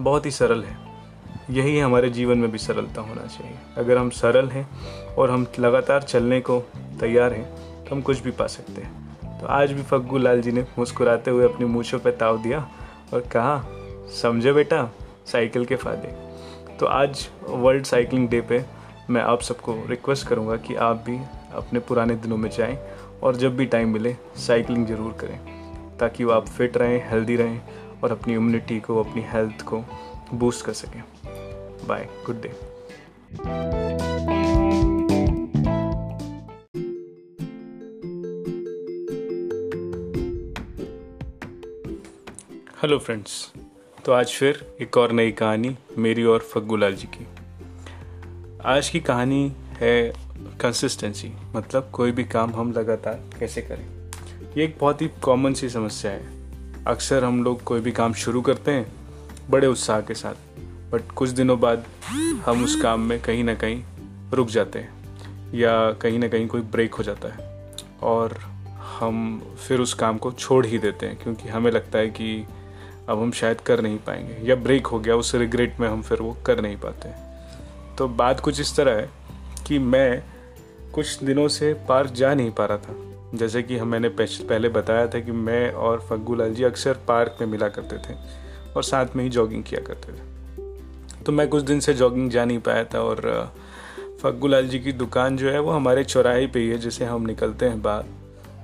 बहुत 0.00 0.26
ही 0.26 0.30
सरल 0.30 0.62
है। 0.64 0.76
यही 1.50 1.78
हमारे 1.78 2.10
जीवन 2.10 2.38
में 2.38 2.50
भी 2.50 2.58
सरलता 2.58 3.00
होना 3.00 3.26
चाहिए। 3.28 3.56
अगर 3.78 3.98
हम 3.98 4.10
सरल 4.10 4.48
हैं 4.48 4.68
और 5.14 5.30
हम 5.30 5.46
लगातार 5.58 6.02
चलने 6.02 6.40
को 6.40 6.58
तैयार 7.00 7.32
हैं 7.32 7.44
तो 7.84 7.94
हम 7.94 8.02
कुछ 8.02 8.22
भी 8.22 8.30
पा 8.30 8.46
सकते 8.46 8.82
हैं। 8.82 9.38
तो 9.40 9.46
आज 9.46 9.72
भी 9.72 9.82
फग्गू 9.82 10.18
लाल 10.18 10.40
जी 10.40 10.52
ने 10.52 10.66
मुस्कुराते 10.78 11.30
हुए 11.30 11.44
अपनी 11.44 11.66
मूछों 11.66 11.98
पर 11.98 12.10
ताव 12.12 12.42
दिया 12.42 12.66
और 13.14 13.20
कहा, 13.32 13.64
समझे 14.22 14.52
बेटा, 14.52 14.88
साइकिल 15.26 15.64
के 15.64 15.76
फ़ायदे। 15.76 16.14
तो 16.78 16.86
आज 16.86 17.28
वर्ल्ड 17.42 17.84
साइकिलिंग 17.84 18.28
डे 18.28 18.40
पे 18.40 18.64
मैं 19.10 19.22
आप 19.22 19.40
सबको 19.40 19.74
रिक्वेस्ट 19.88 20.26
करूँगा 20.28 20.56
कि 20.58 20.74
आप 20.74 21.04
भी 21.06 21.18
अपने 21.56 21.80
पुराने 21.80 22.14
दिनों 22.16 22.36
में 22.36 22.50
जाएँ 22.50 22.78
और 23.22 23.36
जब 23.36 23.56
भी 23.56 23.66
टाइम 23.66 23.92
मिले, 23.92 24.16
साइकिलिंग 24.36 24.86
ज़रूर 24.86 25.12
करें। 25.20 25.55
ताकि 26.00 26.24
वो 26.24 26.32
आप 26.32 26.46
फिट 26.48 26.76
रहें 26.76 27.10
हेल्दी 27.10 27.36
रहें 27.36 27.60
और 28.02 28.12
अपनी 28.12 28.34
इम्यूनिटी 28.34 28.80
को, 28.80 29.02
अपनी 29.02 29.22
हेल्थ 29.22 29.62
को 29.62 29.84
बूस्ट 30.34 30.64
कर 30.66 30.72
सकें। 30.72 31.02
Bye 31.88 32.08
good 32.26 32.40
day 32.42 32.54
hello 42.82 42.98
friends 42.98 43.52
तो 44.04 44.12
आज 44.12 44.32
फिर 44.32 44.76
एक 44.80 44.96
और 44.96 45.12
नई 45.12 45.32
कहानी 45.32 45.76
मेरी 45.98 46.24
और 46.24 46.40
फग्गू 46.40 46.76
लाल 46.76 46.94
जी 46.94 47.06
की। 47.06 47.26
आज 48.64 48.88
की 48.88 49.00
कहानी 49.00 49.52
है 49.80 50.12
कंसिस्टेंसी 50.60 51.32
मतलब 51.56 51.90
कोई 51.92 52.12
भी 52.12 52.24
काम 52.24 52.50
हम 52.50 52.72
लगातार 52.72 53.22
कैसे 53.40 53.62
करें। 53.62 53.95
ये 54.56 54.64
एक 54.64 54.76
बहुत 54.80 55.02
ही 55.02 55.08
कॉमन 55.22 55.54
सी 55.54 55.68
समस्या 55.68 56.10
है। 56.10 56.84
अक्सर 56.86 57.24
हम 57.24 57.44
लोग 57.44 57.62
कोई 57.62 57.80
भी 57.80 57.92
काम 57.92 58.12
शुरू 58.12 58.40
करते 58.42 58.70
हैं, 58.70 58.86
बड़े 59.50 59.66
उत्साह 59.66 60.00
के 60.00 60.14
साथ 60.14 60.34
बट 60.92 61.10
कुछ 61.12 61.30
दिनों 61.30 61.60
बाद 61.60 61.84
हम 62.46 62.64
उस 62.64 62.80
काम 62.82 63.00
में 63.00 63.20
कहीं 63.22 63.44
ना 63.44 63.54
कहीं 63.54 63.82
रुक 64.32 64.48
जाते 64.48 64.78
हैं, 64.78 65.52
या 65.54 65.92
कहीं 65.92 66.18
ना 66.18 66.28
कहीं 66.28 66.46
कोई 66.46 66.60
ब्रेक 66.60 66.94
हो 66.94 67.02
जाता 67.02 67.28
है, 67.28 67.74
और 68.02 68.36
हम 68.98 69.42
फिर 69.68 69.80
उस 69.80 69.94
काम 69.94 70.18
को 70.18 70.32
छोड़ 70.32 70.66
ही 70.66 70.78
देते 70.78 71.06
हैं, 71.06 71.16
क्योंकि 71.16 71.48
हमें 71.48 71.70
लगता 71.70 71.98
है 71.98 72.08
कि 72.08 72.46
अब 73.08 73.20
हम 73.22 73.32
शायद 73.32 73.60
कर 73.60 73.80
नहीं 73.80 73.98
पाएँगे, 73.98 74.38
या 74.42 74.56
ब्रेक 74.56 74.86
हो 74.86 75.00
गया, 75.00 75.16
उस 75.16 75.34
रिग्रेट 75.34 75.80
में 75.80 75.88
हम 75.88 76.02
फिर 76.02 76.22
वो 76.22 76.36
कर 76.46 76.60
नहीं 76.60 76.76
पाते 76.76 77.08
तो 77.96 78.08
बात 78.08 78.40
कुछ 78.40 78.60
इस 78.60 78.76
तरह 78.76 78.92
है 78.92 79.10
कि 79.66 79.78
मैं 79.78 80.22
कुछ 80.92 81.22
दिनों 81.24 81.48
से 81.48 81.72
पार्क 81.88 82.10
जा 82.12 82.34
नहीं 82.34 82.50
पा 82.50 82.64
रहा 82.64 82.78
था 82.78 83.15
जैसे 83.34 83.62
कि 83.62 83.76
हम 83.76 83.88
मैंने 83.88 84.08
पहले 84.08 84.68
बताया 84.68 85.06
था 85.06 85.20
कि 85.20 85.32
मैं 85.32 85.70
और 85.72 86.00
फग्गू 86.00 86.34
लाल 86.34 86.54
जी 86.54 86.64
अक्सर 86.64 86.98
पार्क 87.08 87.36
में 87.40 87.48
मिला 87.48 87.68
करते 87.68 87.96
थे 87.98 88.14
और 88.76 88.84
साथ 88.84 89.16
में 89.16 89.22
ही 89.24 89.30
जॉगिंग 89.30 89.64
किया 89.64 89.80
करते 89.80 90.12
थे। 90.12 91.24
तो 91.24 91.32
मैं 91.32 91.48
कुछ 91.48 91.62
दिन 91.62 91.80
से 91.80 91.94
जॉगिंग 91.94 92.30
जा 92.30 92.44
नहीं 92.44 92.58
पाया 92.58 92.84
था 92.84 93.00
और 93.00 93.52
फग्गू 94.22 94.46
लाल 94.46 94.68
जी 94.68 94.78
की 94.78 94.92
दुकान 94.92 95.36
जो 95.36 95.50
है 95.50 95.60
वो 95.60 95.70
हमारे 95.70 96.04
चौराहे 96.04 96.46
पे 96.46 96.60
ही 96.60 96.68
है 96.68 96.78
जैसे 96.78 97.04
हम 97.04 97.22
निकलते 97.22 97.66
हैं 97.66 97.82
बाहर। 97.82 98.04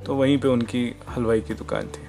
तो 0.07 0.15
वहीं 0.15 0.39
पे 0.39 0.49
उनकी 0.49 0.85
हलवाई 1.09 1.41
की 1.41 1.55
दुकान 1.55 1.89
थी। 1.89 2.07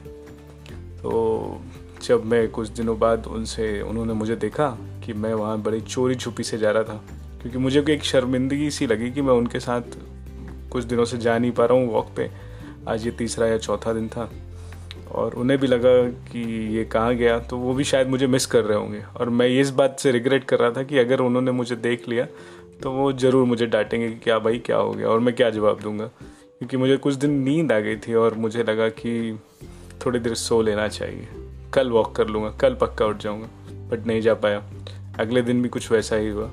तो 1.01 1.62
जब 2.03 2.25
मैं 2.25 2.48
कुछ 2.50 2.69
दिनों 2.69 2.98
बाद 3.00 3.27
उनसे, 3.27 3.81
उन्होंने 3.81 4.13
मुझे 4.13 4.36
देखा 4.36 4.67
कि 5.05 5.13
मैं 5.13 5.33
वहाँ 5.33 5.57
बड़ी 5.62 5.81
चोरी 5.81 6.15
छुपी 6.15 6.43
से 6.43 6.57
जा 6.57 6.72
रहा 6.72 6.83
था, 6.83 7.01
क्योंकि 7.41 7.57
मुझे 7.57 7.86
एक 7.89 8.03
शर्मिंदगी 8.03 8.69
सी 8.72 8.88
लगी 8.88 9.12
कि 9.12 9.22
मैं 9.22 9.33
उनके 9.33 9.60
साथ 9.60 9.98
कुछ 10.72 10.83
दिनों 10.83 11.05
से 11.05 11.17
जा 11.17 11.38
नहीं 11.38 11.51
पा 11.51 11.65
रहा 11.65 11.77
हूँ 11.77 11.91
वॉक 11.93 12.10
पे 12.17 12.29
आज 12.88 13.06
ये 13.06 13.12
तीसरा 13.12 13.48
या 13.48 13.58
चौथा 13.58 13.94
दिन 13.94 14.08
था 14.10 14.30
और 15.12 15.34
उन्हें 15.34 15.60
भी 15.60 15.68
लगा 15.68 15.92
कि 16.32 16.40
ये 16.75 16.84
कहाँ 16.86 17.13
गया 17.16 17.38
तो 17.40 17.58
वो 17.58 17.74
भी 17.74 17.84
शायद 17.84 18.08
मुझे 18.08 18.28
मिस 18.28 18.46
कर 18.46 18.63
रहे 18.63 18.78
होंगे। 18.78 19.02
और 19.18 19.30
मैं 19.30 19.48
इस 19.50 19.70
बात 19.72 20.00
से 20.00 20.12
रिग्रेट 20.12 20.44
कर 20.44 20.60
रहा 20.60 20.72
था 20.72 20.84
कि 20.84 20.98
अगर 21.00 21.20
उन्होंने 21.20 21.52
मुझे 21.52 21.75
देख 21.78 22.08
लिया 22.10 22.25
तो 22.84 22.92
वो 22.92 23.12
ज़रूर 23.13 23.46
मुझे 23.46 23.66
डांटेंगे 23.66 24.10
कि 24.10 24.16
क्या 24.16 24.40
भाई, 24.40 24.60
क्या 24.60 24.78
हो 24.78 24.92
गया 24.92 25.08
और 25.08 25.20
मैं 25.20 25.36
क्या 25.36 25.50
जवाब 25.50 25.80
दूँगा। 25.82 26.06
क्योंकि 26.06 26.78
मुझे 26.78 26.98
कुछ 26.98 27.16
दिन 27.16 27.32
नींद 27.44 27.72
आ 27.72 27.80
गई 27.80 27.96
थी 27.98 28.13
और 28.13 28.34
मुझे 28.36 28.63
लगा 28.63 28.88
कि 28.92 29.40
थोड़ी 30.06 30.20
देर 30.20 30.34
सो 30.36 30.62
लेना 30.62 30.88
चाहिए। 30.88 31.28
कल 31.74 31.90
वॉक 31.90 32.16
कर 32.16 32.28
लूँगा, 32.28 32.50
कल 32.52 32.75
पक्का 32.75 33.06
उठ 33.06 33.22
जाऊँगा 33.24 33.48
बट 33.90 34.06
नहीं 34.08 34.22
जा 34.22 34.34
पाया। 34.36 34.63
अगले 35.20 35.42
दिन 35.42 35.62
भी 35.62 35.70
कुछ 35.70 35.92
वैसा 35.92 36.16
ही 36.16 36.30
हुआ 36.30 36.50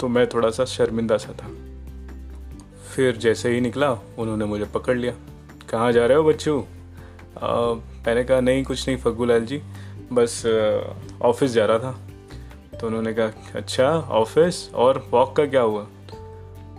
तो 0.00 0.08
मैं 0.08 0.26
थोड़ा 0.28 0.50
सा 0.50 0.64
शर्मिंदा 0.66 1.16
सा 1.16 1.32
था। 1.32 1.50
फिर 2.86 3.16
जैसे 3.16 3.50
ही 3.50 3.60
निकला, 3.60 3.90
उन्होंने 4.18 4.44
मुझे 4.44 4.64
पकड़ 4.64 4.96
लिया। 4.96 5.12
कहाँ 5.72 5.92
जा 5.92 6.06
रहे 6.06 6.16
हो 6.18 6.24
बच्चू? 6.24 6.58
मैंने 8.06 8.24
कहा, 8.24 8.40
नहीं, 8.40 8.64
कुछ 8.64 8.88
नहीं, 8.88 8.98
फग्गू 8.98 9.24
लाल 9.24 9.44
जी। 9.46 9.62
बस 10.12 10.42
ऑफ़िस 11.22 11.50
जा 11.50 11.64
रहा 11.66 11.78
था। 11.78 11.92
तो 12.80 12.86
उन्होंने 12.86 13.12
कहा 13.12 13.30
अच्छा 13.54 13.88
ऑफ़िस? 13.90 14.70
और 14.74 15.06
वॉक 15.10 15.36
का 15.36 15.46
क्या 15.46 15.60
हुआ? 15.60 15.86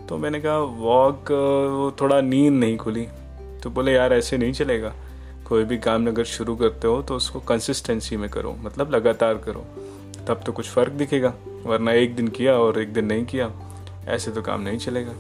तो 0.10 0.18
मैंने 0.18 0.40
कहा, 0.40 0.58
वॉक 0.58 1.32
वो 1.72 1.92
थोड़ा 2.02 2.22
नींद 2.22 2.54
नहीं 2.54 2.78
खुली। 2.78 3.08
तो 3.64 3.70
बोले, 3.70 3.94
यार, 3.94 4.14
ऐसे 4.14 4.38
नहीं 4.38 4.54
चलेगा। 4.54 4.94
कोई 5.46 5.64
भी 5.64 5.78
काम 5.78 6.08
अगर 6.08 6.24
शुरू 6.24 6.56
करते 6.56 6.88
हो 6.88 7.02
तो 7.02 7.16
उसको 7.16 7.40
कंसिस्टेंसी 7.40 8.18
में 8.18 8.30
करो 8.30 8.56
मतलब 8.60 8.96
लगातार 8.96 9.38
करो। 9.38 9.66
तब 10.28 10.42
तो 10.46 10.52
कुछ 10.52 10.70
फ़र्क 10.70 10.92
दिखेगा, 10.94 11.34
वरना 11.64 11.92
एक 11.94 12.16
दिन 12.16 12.28
किया 12.28 12.58
और 12.58 12.82
एक 12.82 12.94
दिन 12.94 13.06
नहीं 13.06 13.26
किया, 13.26 13.52
ऐसे 14.08 14.32
तो 14.32 14.42
काम 14.42 14.62
नहीं 14.62 14.78
चलेगा। 14.78 15.14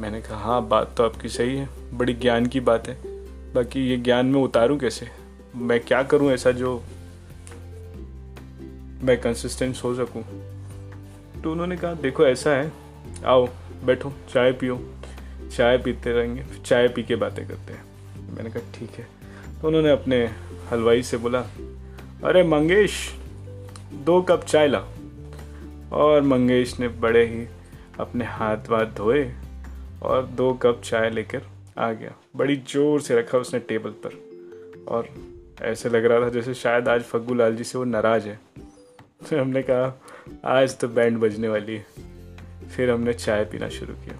मैंने 0.00 0.20
कहा 0.20 0.36
हाँ 0.36 0.68
बात 0.68 0.94
तो 0.96 1.04
आपकी 1.04 1.28
सही 1.28 1.56
है, 1.56 1.68
बड़ी 1.92 2.12
ज्ञान 2.12 2.46
की 2.46 2.60
बात 2.60 2.88
है। 2.88 2.98
बाकी 3.54 3.80
ये 3.80 3.96
ज्ञान 3.96 4.26
में 4.26 4.40
उतारूं 4.42 4.78
कैसे? 4.78 5.08
मैं 5.56 5.80
क्या 5.80 6.02
करूँ 6.02 6.30
ऐसा 6.30 6.50
जो 6.50 6.82
मैं 9.02 9.20
कंसिस्टेंट 9.20 9.76
हो 9.84 9.94
सकूँ? 9.94 10.22
तो 11.42 11.52
उन्होंने 11.52 11.76
कहा, 11.76 11.94
देखो, 11.94 12.26
ऐसा 12.26 12.50
है। 12.50 12.72
आओ, 13.26 13.48
बैठो, 13.84 14.12
चाय 14.32 14.52
पियो। 14.52 14.94
चाय 15.56 15.78
पीते 15.78 16.12
रहेंगे 16.12 16.44
चाय 16.66 16.88
पी 16.88 17.02
के 17.02 17.16
बातें 17.16 17.48
करते 17.48 17.72
हैं। 17.72 17.84
मैंने 18.34 18.50
कहा, 18.50 18.72
ठीक 18.74 18.90
है। 18.90 19.08
तो 19.62 19.68
उन्होंने 19.68 19.90
अपने 19.90 20.30
हलवाई 20.70 21.02
से 21.02 21.16
बोला, 21.16 21.40
अरे, 22.24 22.42
मंगेश, 22.42 23.14
दो 23.92 24.22
कप 24.22 24.44
चाय 24.44 24.68
ला 24.68 24.84
और 25.92 26.22
मंगेश 26.22 26.80
ने 26.80 26.88
बड़े 26.88 27.26
ही 27.26 27.46
अपने 28.00 28.24
हाथ 28.24 28.56
वाथ 28.68 28.86
धोए। 28.86 29.32
और 30.02 30.26
दो 30.26 30.52
कप 30.52 30.80
चाय 30.84 31.10
लेकर 31.10 31.42
आ 31.78 31.92
गया। 31.92 32.14
बड़ी 32.36 32.56
ज़ोर 32.56 33.00
से 33.00 33.18
रखा 33.18 33.38
उसने 33.38 33.60
टेबल 33.60 33.90
पर। 33.90 34.30
और 34.88 35.08
ऐसे 35.62 35.88
लग 35.88 36.04
रहा 36.04 36.20
था 36.20 36.28
जैसे 36.28 36.54
शायद 36.54 36.88
आज 36.88 37.02
फग्गू 37.02 37.34
लाल 37.34 37.56
जी 37.56 37.64
से 37.64 37.78
वो 37.78 37.84
नाराज़ 37.84 38.28
है। 38.28 38.40
तो 39.30 39.40
हमने 39.40 39.62
कहा, 39.62 40.00
आज 40.44 40.78
तो 40.78 40.88
बैंड 40.88 41.18
बजने 41.18 41.48
वाली 41.48 41.76
है। 41.76 41.86
फिर 42.76 42.90
हमने 42.90 43.12
चाय 43.12 43.44
पीना 43.44 43.68
शुरू 43.68 43.94
किया। 43.94 44.16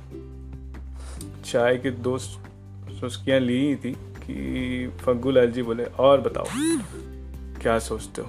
चाय 1.42 1.78
के 1.78 1.90
दो 1.90 2.18
सुस्कियाँ 2.18 3.40
ली 3.40 3.66
ही 3.66 3.76
थी 3.76 3.92
कि 3.92 4.92
फग्गू 5.02 5.30
लाल 5.30 5.50
जी 5.50 5.62
बोले, 5.62 5.84
और 5.84 6.20
बताओ, 6.20 6.46
क्या 7.60 7.78
सोचते 7.78 8.22
हो? 8.22 8.28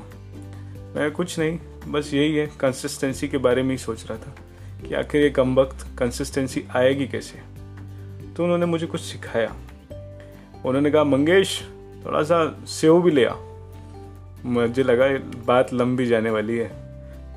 मैं 0.96 1.12
कुछ 1.12 1.40
नहीं, 1.40 1.60
बस 1.88 2.14
यही 2.14 2.36
है 2.36 2.48
कंसिस्टेंसी 2.60 3.28
के 3.28 3.38
बारे 3.38 3.64
में 3.64 3.72
ही 3.72 3.78
सोच 3.78 4.08
रहा 4.08 4.18
था। 4.18 4.36
कि 4.88 4.96
आखिर 4.96 5.22
ये 5.22 5.30
कम 5.30 5.56
वक्त 5.56 5.88
कंसिस्टेंसी 5.98 6.66
आएगी 6.76 7.08
कैसे? 7.08 7.40
तो 8.34 8.44
उन्होंने 8.44 8.66
मुझे 8.66 8.88
कुछ 8.88 9.02
सिखाया। 9.02 9.56
उन्होंने 10.66 10.92
कहा, 10.92 11.04
मंगेश 11.04 11.68
थोड़ा 12.06 12.24
सा 12.24 12.64
सेव 12.66 13.02
भी 13.02 13.12
लिया 13.12 13.38
मुझे 14.46 14.84
लगा 14.84 15.08
बात 15.46 15.74
लंबी 15.74 16.06
जाने 16.06 16.30
वाली 16.30 16.58
है। 16.58 16.68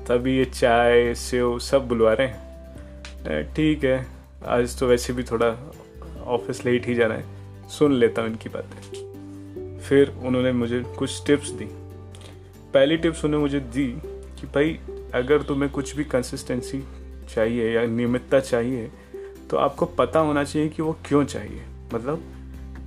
तभी 0.05 0.37
ये 0.37 0.45
चाय, 0.45 1.15
सेव 1.15 1.59
सब 1.59 1.87
बुलवा 1.87 2.13
रहे 2.13 2.27
हैं। 2.27 3.53
ठीक 3.53 3.83
है, 3.83 4.07
आज 4.45 4.79
तो 4.79 4.87
वैसे 4.87 5.13
भी 5.13 5.23
थोड़ा 5.23 5.73
ऑफ़िस 6.23 6.65
लेट 6.65 6.87
ही 6.87 6.95
जाना 6.95 7.13
है। 7.13 7.23
सुन 7.69 7.93
लेता 7.93 8.21
हूँ 8.21 8.29
इनकी 8.29 8.49
बातें। 8.49 9.05
फिर 9.79 10.09
उन्होंने 10.23 10.51
मुझे 10.51 10.79
कुछ 10.79 11.27
टिप्स 11.27 11.49
दी। 11.49 11.65
पहली 12.73 12.97
टिप्स 12.97 13.25
उन्होंने 13.25 13.41
मुझे 13.43 13.59
दी 13.59 13.87
कि, 14.39 14.47
भाई, 14.47 14.79
अगर 15.13 15.41
तुम्हें 15.41 15.71
कुछ 15.71 15.95
भी 15.95 16.03
कंसिस्टेंसी 16.03 16.83
चाहिए 17.25 17.73
या 17.73 17.85
नियमितता 17.87 18.39
चाहिए 18.39 18.91
तो 19.49 19.57
आपको 19.57 19.85
पता 19.85 20.19
होना 20.19 20.43
चाहिए 20.43 20.69
कि 20.69 20.81
वो 20.81 20.95
क्यों 21.05 21.23
चाहिए। 21.25 21.61
मतलब 21.93 22.23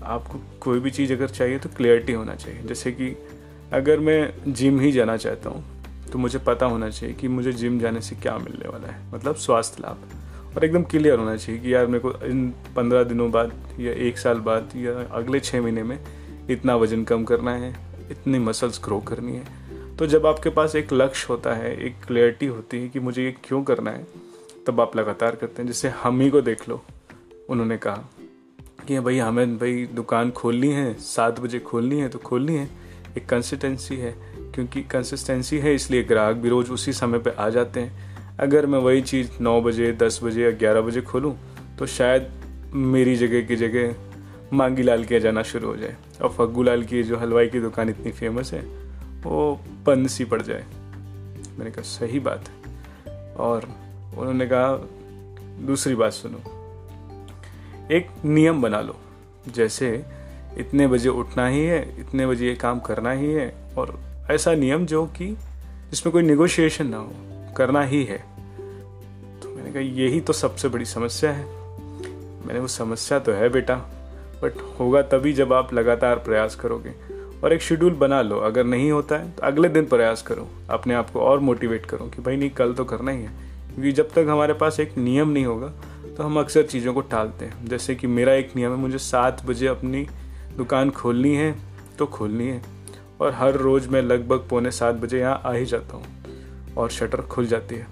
आपको 0.04 0.40
कोई 0.60 0.80
भी 0.80 0.90
चीज़ 0.90 1.12
अगर 1.12 1.28
चाहिए 1.28 1.58
तो 1.58 1.68
क्लियरिटी 1.68 2.12
होना 2.12 2.34
चाहिए। 2.34 2.62
जैसे 2.62 2.92
कि 2.92 3.16
अगर 3.72 4.00
मैं 4.00 4.52
जिम 4.52 4.80
ही 4.80 4.92
जाना 4.92 5.16
चाहता 5.16 5.50
हूँ 5.50 5.64
तो 6.12 6.18
मुझे 6.18 6.38
पता 6.38 6.66
होना 6.66 6.88
चाहिए 6.90 7.14
कि 7.14 7.28
मुझे 7.28 7.52
जिम 7.52 7.78
जाने 7.78 8.00
से 8.00 8.16
क्या 8.16 8.36
मिलने 8.38 8.68
वाला 8.68 8.88
है। 8.88 9.12
मतलब 9.14 9.36
स्वास्थ्य 9.36 9.82
लाभ। 9.82 10.56
और 10.56 10.64
एकदम 10.64 10.82
क्लियर 10.82 11.18
होना 11.18 11.36
चाहिए 11.36 11.60
कि 11.60 11.74
यार 11.74 11.86
मेरे 11.86 11.98
को 11.98 12.12
इन 12.26 12.48
पंद्रह 12.76 13.02
दिनों 13.04 13.30
बाद 13.30 13.52
या 13.80 13.92
एक 14.06 14.18
साल 14.18 14.38
बाद 14.40 14.70
या 14.76 14.92
अगले 15.12 15.40
छः 15.40 15.60
महीने 15.62 15.82
में 15.82 15.98
इतना 16.50 16.76
वज़न 16.76 17.04
कम 17.04 17.24
करना 17.24 17.54
है, 17.54 17.70
इतनी 18.10 18.38
मसल्स 18.38 18.80
ग्रो 18.84 18.98
करनी 19.00 19.32
है। 19.32 19.96
तो 19.96 20.06
जब 20.06 20.26
आपके 20.26 20.50
पास 20.50 20.76
एक 20.76 20.92
लक्ष्य 20.92 21.26
होता 21.30 21.54
है, 21.54 21.76
एक 21.76 21.94
क्लियरिटी 22.06 22.46
होती 22.46 22.80
है 22.82 22.88
कि 22.88 23.00
मुझे 23.00 23.24
ये 23.24 23.34
क्यों 23.44 23.62
करना 23.62 23.90
है 23.90 24.06
तब 24.68 24.80
आप 24.80 24.96
लगातार 24.96 25.36
करते 25.36 25.62
हैं, 25.62 25.66
जैसे 25.66 25.88
हम 25.88 26.20
ही 26.20 26.30
को 26.30 26.40
देख 26.40 26.68
लो, 26.68 26.82
उन्होंने 27.48 27.76
कहा 27.76 28.08
कि 28.88 28.98
भाई, 29.00 29.18
हमें 29.18 29.56
भाई 29.58 29.84
दुकान 29.94 30.30
खोलनी 30.30 30.68
है, 30.68 30.92
सात 30.94 31.40
बजे 31.40 31.58
खोलनी 31.58 32.00
है 32.00 32.08
तो 32.08 32.18
खोलनी 32.18 32.56
है। 32.56 32.68
एक 33.18 33.26
कंसिस्टेंसी 33.26 33.96
है, 33.96 34.14
क्योंकि 34.54 34.82
कंसिस्टेंसी 34.82 35.58
है, 35.58 35.74
इसलिए 35.74 36.02
ग्राहक 36.02 36.36
भी 36.36 36.48
रोज़ 36.48 36.70
उसी 36.72 36.92
समय 36.92 37.18
पर 37.18 37.30
आ 37.30 37.48
जाते 37.48 37.80
हैं। 37.80 38.36
अगर 38.40 38.66
मैं 38.66 38.78
वही 38.78 39.02
चीज़ 39.02 39.30
नौ 39.40 39.60
बजे, 39.60 39.92
दस 39.92 40.20
बजे 40.22 40.44
या 40.44 40.50
ग्यारह 40.50 40.80
बजे 40.80 41.00
खोलूँ 41.02 41.36
तो 41.78 41.86
शायद 41.86 42.30
मेरी 42.74 43.16
जगह 43.16 43.42
की 43.42 43.56
जगह 43.56 43.94
मांगी 44.52 44.82
लाल 44.82 45.04
किया 45.04 45.18
जाना 45.18 45.42
शुरू 45.42 45.68
हो 45.68 45.76
जाए, 45.76 45.96
और 46.22 46.28
फग्गू 46.28 46.62
लाल 46.62 46.84
की 46.84 47.02
जो 47.02 47.16
हलवाई 47.16 47.48
की 47.48 47.60
दुकान 47.60 47.88
इतनी 47.88 48.12
फ़ेमस 48.12 48.52
है, 48.52 48.62
वो 49.22 49.60
बंद 49.86 50.08
सी 50.08 50.24
पड़ 50.24 50.42
जाए। 50.42 50.64
मैंने 51.58 51.70
कहा, 51.70 51.82
सही 51.82 52.20
बात 52.20 52.48
है। 52.48 53.32
और 53.34 53.68
उन्होंने 54.18 54.46
कहा, 54.52 54.88
दूसरी 55.66 55.94
बात 55.94 56.12
सुनो। 56.12 56.58
एक 57.92 58.06
नियम 58.24 58.62
बना 58.62 58.80
लो। 58.80 58.96
जैसे 59.54 60.04
इतने 60.58 60.86
बजे 60.86 61.08
उठना 61.08 61.46
ही 61.46 61.64
है, 61.64 62.00
इतने 62.00 62.26
बजे 62.26 62.46
ये 62.46 62.54
काम 62.54 62.80
करना 62.80 63.10
ही 63.10 63.32
है, 63.32 63.54
और 63.78 64.00
ऐसा 64.30 64.54
नियम 64.54 64.86
जो 64.86 65.06
कि 65.06 65.26
जिसमें 65.90 66.12
कोई 66.12 66.22
निगोशिएशन 66.22 66.86
ना 66.86 66.96
हो, 66.96 67.12
करना 67.56 67.82
ही 67.82 68.04
है। 68.04 68.18
तो 69.40 69.56
मैंने 69.56 69.70
कहा, 69.70 69.82
यही 69.82 70.20
तो 70.20 70.32
सबसे 70.32 70.68
बड़ी 70.68 70.84
समस्या 70.84 71.32
है। 71.32 71.44
मैंने 72.46 72.58
वो 72.58 72.66
समस्या 72.66 73.18
तो 73.18 73.32
है 73.32 73.48
बेटा 73.48 73.74
बट 74.42 74.80
होगा 74.80 75.02
तभी 75.02 75.32
जब 75.32 75.52
आप 75.52 75.74
लगातार 75.74 76.16
प्रयास 76.16 76.54
करोगे। 76.54 76.92
और 77.44 77.52
एक 77.52 77.62
शेड्यूल 77.62 77.92
बना 77.92 78.22
लो, 78.22 78.38
अगर 78.38 78.64
नहीं 78.64 78.90
होता 78.90 79.16
है 79.16 79.30
तो 79.30 79.42
अगले 79.42 79.68
दिन 79.68 79.86
प्रयास 79.86 80.22
करो। 80.22 80.48
अपने 80.70 80.94
आप 80.94 81.10
को 81.10 81.20
और 81.20 81.40
मोटिवेट 81.40 81.86
करो 81.86 82.06
कि, 82.06 82.22
भाई 82.22 82.36
नहीं, 82.36 82.50
कल 82.50 82.74
तो 82.74 82.84
करना 82.84 83.10
ही 83.10 83.22
है। 83.22 83.47
क्योंकि 83.78 83.92
जब 83.92 84.10
तक 84.10 84.26
हमारे 84.28 84.52
पास 84.52 84.80
एक 84.80 84.96
नियम 84.98 85.28
नहीं 85.28 85.44
होगा 85.44 85.68
तो 86.16 86.22
हम 86.22 86.38
अक्सर 86.40 86.62
चीज़ों 86.62 86.94
को 86.94 87.00
टालते 87.00 87.44
हैं। 87.44 87.66
जैसे 87.66 87.94
कि 87.94 88.06
मेरा 88.06 88.32
एक 88.32 88.56
नियम 88.56 88.70
है, 88.70 88.76
मुझे 88.76 88.98
सात 88.98 89.44
बजे 89.46 89.66
अपनी 89.66 90.06
दुकान 90.56 90.90
खोलनी 90.90 91.34
है 91.34 91.54
तो 91.98 92.06
खोलनी 92.06 92.48
है। 92.48 92.62
और 93.20 93.32
हर 93.32 93.54
रोज़ 93.54 93.88
मैं 93.88 94.02
लगभग 94.02 94.46
पौने 94.50 94.70
सात 94.70 94.94
बजे 94.94 95.20
यहाँ 95.20 95.42
आ 95.44 95.52
ही 95.52 95.66
जाता 95.66 95.96
हूँ 95.96 96.04
और 96.76 96.90
शटर 96.90 97.20
खुल 97.20 97.46
जाती 97.46 97.74
है। 97.74 97.86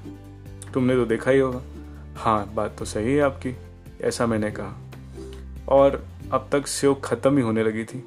तुमने 0.74 0.94
तो 0.94 1.06
देखा 1.06 1.30
ही 1.30 1.38
होगा। 1.38 1.62
हाँ 2.16 2.52
बात 2.54 2.76
तो 2.78 2.84
सही 2.84 3.14
है 3.14 3.20
आपकी, 3.20 3.56
ऐसा 4.00 4.26
मैंने 4.26 4.50
कहा। 4.50 4.76
और 5.68 6.04
अब 6.32 6.48
तक 6.52 6.66
सेव 6.66 6.94
ख़त्म 6.94 7.36
ही 7.36 7.42
होने 7.42 7.64
लगी 7.64 7.84
थी। 7.84 8.04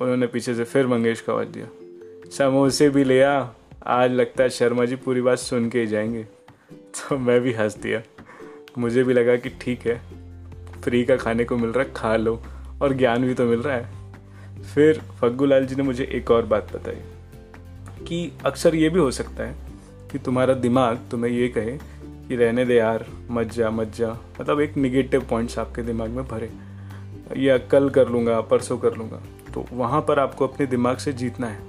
उन्होंने 0.00 0.26
पीछे 0.26 0.54
से 0.54 0.64
फिर 0.64 0.86
मंगेश 0.86 1.20
का 1.20 1.32
आवाज़ 1.32 1.48
दिया। 1.48 1.66
समोसे 2.30 2.90
भी 2.90 3.04
ले 3.04 3.22
आ, 3.22 3.46
आज 3.86 4.10
लगता 4.10 4.42
है 4.42 4.50
शर्मा 4.50 4.84
जी 4.84 4.96
पूरी 4.96 5.20
बात 5.20 5.38
सुन 5.38 5.70
के 5.70 5.80
ही 5.80 5.86
जाएँगे। 5.86 6.26
तो 6.96 7.18
मैं 7.18 7.40
भी 7.40 7.52
हंस 7.52 7.76
दिया। 7.76 8.02
मुझे 8.78 9.04
भी 9.04 9.14
लगा 9.14 9.36
कि 9.36 9.48
ठीक 9.48 9.86
है 9.86 10.00
फ्री 10.82 11.04
का 11.04 11.16
खाने 11.16 11.44
को 11.44 11.56
मिल 11.56 11.70
रहा 11.70 11.84
है, 11.84 11.92
खा 11.96 12.16
लो, 12.16 12.42
और 12.82 12.92
ज्ञान 12.92 13.26
भी 13.26 13.34
तो 13.34 13.44
मिल 13.44 13.60
रहा 13.60 13.76
है। 13.76 13.90
फिर 14.74 15.00
फग्गू 15.20 15.46
लाल 15.46 15.66
जी 15.66 15.74
ने 15.74 15.82
मुझे 15.82 16.04
एक 16.04 16.30
और 16.30 16.46
बात 16.46 16.76
बताई 16.76 16.96
कि 18.04 18.32
अक्सर 18.44 18.74
ये 18.74 18.88
भी 18.88 18.98
हो 18.98 19.10
सकता 19.10 19.44
है 19.44 19.54
कि 20.12 20.18
तुम्हारा 20.18 20.54
दिमाग 20.54 20.98
तुम्हें 21.10 21.32
ये 21.32 21.48
कहे 21.48 21.78
कि 22.28 22.36
रहने 22.36 22.64
दे 22.64 22.76
यार, 22.76 23.06
मत 23.30 23.46
जा 23.46 23.70
मत 23.70 23.92
जा। 23.94 24.16
मतलब 24.40 24.60
एक 24.60 24.76
निगेटिव 24.76 25.26
पॉइंट्स 25.30 25.58
आपके 25.58 25.82
दिमाग 25.82 26.10
में 26.10 26.24
भरे। 26.28 26.50
या 27.36 27.58
कल 27.58 27.90
कर 27.90 28.08
लूँगा, 28.08 28.40
परसों 28.40 28.78
कर 28.78 28.94
लूँगा। 28.94 29.22
तो 29.54 29.66
वहाँ 29.72 30.00
पर 30.00 30.18
आपको 30.18 30.46
अपने 30.46 30.66
दिमाग 30.66 30.96
से 30.96 31.12
जीतना 31.12 31.46
है। 31.46 31.62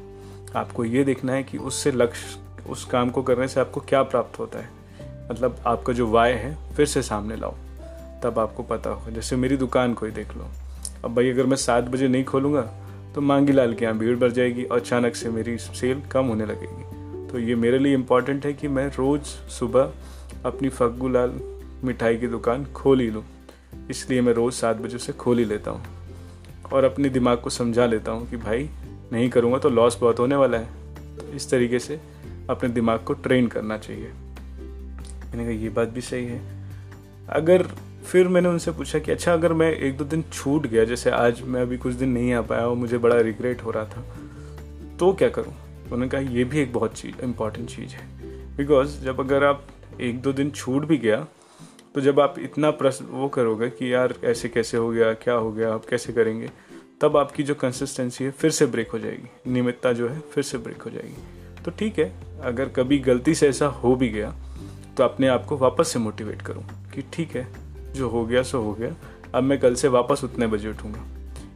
आपको 0.55 0.85
ये 0.85 1.03
देखना 1.03 1.33
है 1.33 1.43
कि 1.43 1.57
उससे 1.57 1.91
लक्ष्य, 1.91 2.39
उस 2.69 2.85
काम 2.85 3.09
को 3.09 3.23
करने 3.23 3.47
से 3.47 3.59
आपको 3.59 3.79
क्या 3.79 4.03
प्राप्त 4.03 4.39
होता 4.39 4.59
है। 4.59 4.82
मतलब 5.31 5.55
आपका 5.67 5.93
जो 5.93 6.07
वाय 6.07 6.33
है, 6.33 6.57
फिर 6.75 6.85
से 6.85 7.01
सामने 7.01 7.35
लाओ। 7.35 7.55
तब 8.23 8.39
आपको 8.39 8.63
पता 8.63 8.89
होगा। 8.89 9.11
जैसे 9.11 9.35
मेरी 9.35 9.57
दुकान 9.57 9.93
को 9.93 10.05
ही 10.05 10.11
देख 10.11 10.35
लो। 10.35 10.47
अब 11.05 11.15
भाई 11.15 11.29
अगर 11.29 11.45
मैं 11.45 11.57
सात 11.57 11.83
बजे 11.83 12.07
नहीं 12.07 12.23
खोलूँगा 12.23 12.61
तो 13.15 13.21
मांगी 13.21 13.53
लाल 13.53 13.73
के 13.73 13.85
यहाँ 13.85 13.97
भीड़ 13.97 14.15
बढ़ 14.17 14.31
जाएगी 14.31 14.63
और 14.63 14.79
अचानक 14.79 15.15
से 15.15 15.29
मेरी 15.29 15.57
सेल 15.57 16.01
कम 16.11 16.25
होने 16.25 16.45
लगेगी। 16.45 17.29
तो 17.31 17.39
ये 17.39 17.55
मेरे 17.55 17.79
लिए 17.79 17.93
इंपॉर्टेंट 17.93 18.45
है 18.45 18.53
कि 18.53 18.67
मैं 18.67 18.87
रोज़ 18.87 19.21
सुबह 19.49 19.91
अपनी 20.45 20.69
फग्गू 20.69 21.09
लाल 21.09 21.39
मिठाई 21.83 22.17
की 22.17 22.27
दुकान 22.27 22.65
खोल 22.65 22.99
ही 22.99 23.09
लूँ। 23.09 23.23
इसलिए 23.89 24.21
मैं 24.21 24.33
रोज़ 24.33 24.53
सात 24.53 24.77
बजे 24.77 24.97
से 24.97 25.13
खोल 25.13 25.37
ही 25.37 25.45
लेता 25.45 25.71
हूँ। 25.71 25.83
और 26.73 26.83
अपने 26.83 27.09
दिमाग 27.09 27.37
को 27.37 27.49
समझा 27.49 27.85
लेता 27.85 28.11
हूँ 28.11 28.29
कि 28.29 28.37
भाई, 28.37 28.69
नहीं 29.13 29.29
करूँगा 29.29 29.57
तो 29.57 29.69
लॉस 29.69 29.97
बहुत 30.01 30.19
होने 30.19 30.35
वाला 30.35 30.57
है। 30.57 30.65
तो 31.17 31.33
इस 31.33 31.49
तरीके 31.49 31.79
से 31.79 31.99
अपने 32.49 32.69
दिमाग 32.69 32.99
को 32.99 33.13
ट्रेन 33.13 33.47
करना 33.47 33.77
चाहिए। 33.77 34.11
मैंने 35.33 35.43
कहा 35.45 35.63
ये 35.63 35.69
बात 35.69 35.89
भी 35.89 36.01
सही 36.01 36.25
है। 36.25 36.41
अगर 37.29 37.63
फिर 38.05 38.27
मैंने 38.27 38.49
उनसे 38.49 38.71
पूछा 38.71 38.99
कि 38.99 39.11
अच्छा 39.11 39.33
अगर 39.33 39.53
मैं 39.53 39.71
एक 39.71 39.97
दो 39.97 40.03
दिन 40.03 40.23
छूट 40.33 40.67
गया, 40.67 40.83
जैसे 40.85 41.09
आज 41.09 41.41
मैं 41.41 41.61
अभी 41.61 41.77
कुछ 41.77 41.93
दिन 41.93 42.09
नहीं 42.09 42.33
आ 42.33 42.41
पाया 42.41 42.67
और 42.67 42.75
मुझे 42.75 42.97
बड़ा 42.97 43.19
रिग्रेट 43.19 43.63
हो 43.63 43.71
रहा 43.71 43.85
था 43.85 44.03
तो 44.99 45.13
क्या 45.13 45.29
करूँ? 45.29 45.53
उन्होंने 45.83 46.07
कहा, 46.07 46.21
ये 46.21 46.43
भी 46.43 46.59
एक 46.59 46.73
बहुत 46.73 46.93
चीज़ 46.93 47.21
इंपॉर्टेंट 47.23 47.69
चीज़ 47.69 47.89
है। 47.89 48.07
बिकॉज़ 48.57 48.99
जब 49.01 49.19
अगर 49.19 49.43
आप 49.43 49.67
एक 50.01 50.21
दो 50.21 50.33
दिन 50.33 50.51
छूट 50.51 50.85
भी 50.85 50.97
गया 50.97 51.25
तो 51.95 52.01
जब 52.01 52.19
आप 52.19 52.35
इतना 52.39 52.71
प्रश्न 52.71 53.05
वो 53.05 53.27
करोगे 53.27 53.69
कि 53.69 53.93
यार, 53.93 54.13
ऐसे 54.23 54.49
कैसे 54.49 54.77
हो 54.77 54.89
गया, 54.89 55.13
क्या 55.13 55.33
हो 55.33 55.51
गया, 55.51 55.73
आप 55.73 55.85
कैसे 55.85 56.13
करेंगे, 56.13 56.49
तब 57.01 57.17
आपकी 57.17 57.43
जो 57.43 57.55
कंसिस्टेंसी 57.55 58.23
है, 58.23 58.31
फिर 58.31 58.51
से 58.51 58.65
ब्रेक 58.65 58.89
हो 58.89 58.99
जाएगी। 58.99 59.51
नियमितता 59.51 59.91
जो 59.93 60.07
है, 60.09 60.19
फिर 60.19 60.43
से 60.43 60.57
ब्रेक 60.57 60.81
हो 60.81 60.91
जाएगी। 60.91 61.63
तो 61.63 61.71
ठीक 61.71 61.99
है, 61.99 62.13
अगर 62.41 62.69
कभी 62.69 62.99
गलती 62.99 63.35
से 63.35 63.49
ऐसा 63.49 63.67
हो 63.67 63.95
भी 63.95 64.09
गया 64.09 64.33
तो 64.97 65.03
अपने 65.03 65.27
आप 65.27 65.45
को 65.45 65.57
वापस 65.57 65.87
से 65.87 65.99
मोटिवेट 65.99 66.41
करूँ 66.41 66.63
कि 66.93 67.03
ठीक 67.13 67.35
है, 67.35 67.47
जो 67.95 68.09
हो 68.09 68.25
गया, 68.25 68.43
सो 68.43 68.61
हो 68.61 68.73
गया। 68.73 68.95
अब 69.35 69.43
मैं 69.43 69.59
कल 69.59 69.75
से 69.75 69.87
वापस 69.87 70.23
उतने 70.23 70.47
बजे 70.47 70.69
उठूँगा। 70.69 71.03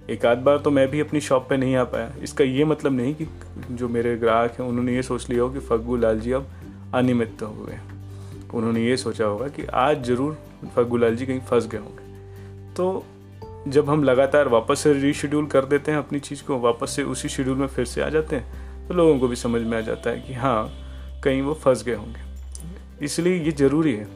एक 0.09 0.25
आध 0.25 0.37
बार 0.37 0.57
तो 0.57 0.71
मैं 0.71 0.87
भी 0.87 0.99
अपनी 0.99 1.19
शॉप 1.21 1.47
पे 1.49 1.57
नहीं 1.57 1.75
आ 1.75 1.83
पाया। 1.83 2.11
इसका 2.23 2.43
ये 2.43 2.65
मतलब 2.65 2.93
नहीं 2.93 3.13
कि 3.15 3.27
जो 3.71 3.89
मेरे 3.89 4.15
ग्राहक 4.17 4.59
हैं, 4.59 4.67
उन्होंने 4.67 4.95
ये 4.95 5.03
सोच 5.03 5.29
लिया 5.29 5.43
हो 5.43 5.49
कि 5.49 5.59
फग्गू 5.59 5.97
लाल 5.97 6.19
जी 6.19 6.31
अब 6.31 6.47
अनियमित 6.95 7.41
हो 7.41 7.51
गए 7.59 7.79
उन्होंने 8.53 8.83
ये 8.83 8.97
सोचा 8.97 9.25
होगा 9.25 9.47
कि 9.47 9.65
आज 9.65 10.03
ज़रूर 10.03 10.37
फग्गू 10.75 10.97
लाल 10.97 11.15
जी 11.15 11.25
कहीं 11.25 11.39
फंस 11.41 11.67
गए 11.67 11.77
होंगे। 11.77 12.73
तो 12.73 13.05
जब 13.67 13.89
हम 13.89 14.03
लगातार 14.03 14.47
वापस 14.47 14.79
से 14.79 14.93
रीशेड्यूल 14.93 15.45
कर 15.45 15.65
देते 15.65 15.91
हैं 15.91 15.97
अपनी 15.97 16.19
चीज़ 16.19 16.43
को, 16.43 16.59
वापस 16.59 16.95
से 16.95 17.03
उसी 17.03 17.29
शेड्यूल 17.29 17.57
में 17.57 17.67
फिर 17.67 17.85
से 17.85 18.01
आ 18.01 18.09
जाते 18.09 18.35
हैं 18.35 18.87
तो 18.87 18.93
लोगों 18.93 19.19
को 19.19 19.27
भी 19.27 19.35
समझ 19.35 19.61
में 19.61 19.77
आ 19.77 19.81
जाता 19.81 20.09
है 20.09 20.19
कि 20.19 20.33
हाँ 20.33 20.69
कहीं 21.23 21.41
वो 21.41 21.53
फंस 21.55 21.83
गए 21.83 21.95
होंगे। 21.95 22.26
इसलिए 23.01 23.43
ये 23.43 23.51
ज़रूरी 23.51 23.93
है 23.93 24.07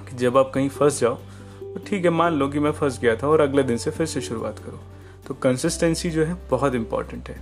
कि 0.00 0.16
जब 0.16 0.36
आप 0.38 0.50
कहीं 0.54 0.68
फंस 0.68 1.00
जाओ 1.00 1.14
तो 1.14 1.80
ठीक 1.86 2.04
है, 2.04 2.10
मान 2.10 2.34
लो 2.34 2.48
कि 2.48 2.58
मैं 2.58 2.72
फंस 2.72 2.98
गया 3.00 3.16
था 3.16 3.28
और 3.28 3.40
अगले 3.40 3.62
दिन 3.62 3.76
से 3.76 3.90
फिर 3.90 4.06
से 4.06 4.20
शुरुआत 4.20 4.58
करो। 4.58 4.80
तो 5.26 5.34
कंसिस्टेंसी 5.34 6.10
जो 6.10 6.24
है 6.24 6.36
बहुत 6.50 6.74
इंपॉर्टेंट 6.74 7.28
है 7.28 7.36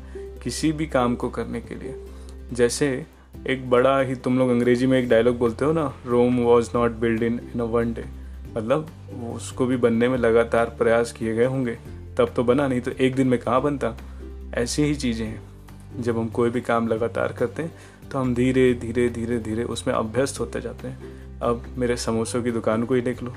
किसी 0.44 0.72
भी 0.72 0.86
काम 0.86 1.14
को 1.16 1.28
करने 1.28 1.60
के 1.60 1.74
लिए। 1.74 1.94
जैसे 2.52 3.06
एक 3.46 3.68
बड़ा 3.70 3.98
ही 4.00 4.14
तुम 4.14 4.38
लोग 4.38 4.50
अंग्रेज़ी 4.50 4.86
में 4.86 4.98
एक 4.98 5.08
डायलॉग 5.08 5.38
बोलते 5.38 5.64
हो 5.64 5.72
ना 5.72 5.92
Rome 6.06 6.38
was 6.38 6.70
not 6.74 6.92
build 6.92 7.22
in 7.22 7.40
in 7.54 7.60
a 7.60 7.64
one 7.64 7.92
day 7.92 8.04
मतलब 8.56 8.90
उसको 9.34 9.66
भी 9.66 9.76
बनने 9.76 10.08
में 10.08 10.18
लगातार 10.18 10.74
प्रयास 10.78 11.12
किए 11.12 11.34
गए 11.34 11.44
होंगे। 11.44 11.78
तब 12.18 12.32
तो 12.36 12.44
बना, 12.44 12.68
नहीं 12.68 12.80
तो 12.80 12.90
एक 12.90 13.14
दिन 13.14 13.26
में 13.26 13.38
कहाँ 13.38 13.62
बनता? 13.62 13.96
ऐसी 14.54 14.82
ही 14.82 14.94
चीज़ें 14.94 15.26
हैं। 15.26 16.02
जब 16.02 16.18
हम 16.18 16.28
कोई 16.28 16.50
भी 16.50 16.60
काम 16.60 16.88
लगातार 16.88 17.32
करते 17.32 17.62
हैं 17.62 17.72
तो 18.12 18.18
हम 18.18 18.34
धीरे 18.34 18.72
धीरे 18.74 19.08
धीरे 19.08 19.38
धीरे 19.38 19.64
उसमें 19.64 19.94
अभ्यस्त 19.94 20.40
होते 20.40 20.60
जाते 20.60 20.88
हैं। 20.88 21.38
अब 21.40 21.64
मेरे 21.78 21.96
समोसों 21.96 22.42
की 22.42 22.50
दुकान 22.50 22.82
को 22.82 22.94
ही 22.94 23.00
देख 23.00 23.22
लो। 23.22 23.34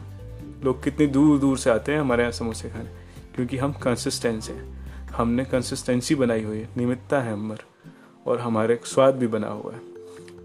लोग 0.63 0.83
कितनी 0.83 1.07
दूर 1.07 1.39
दूर 1.39 1.57
से 1.57 1.69
आते 1.69 1.91
हैं 1.91 1.99
हमारे 1.99 2.23
यहाँ 2.23 2.31
समोसे 2.31 2.69
खाने, 2.69 2.89
क्योंकि 3.35 3.57
हम 3.57 3.73
कंसिस्टेंस 3.73 4.49
हैं। 4.49 4.79
हमने 5.09 5.45
कंसिस्टेंसी 5.45 6.15
बनाई 6.15 6.43
हुई 6.43 6.57
है, 6.57 6.69
नियमितता 6.77 7.21
है 7.21 7.33
हमार, 7.33 7.63
और 8.25 8.39
हमारे 8.39 8.79
स्वाद 8.85 9.15
भी 9.15 9.27
बना 9.27 9.47
हुआ 9.47 9.73
है। 9.73 9.79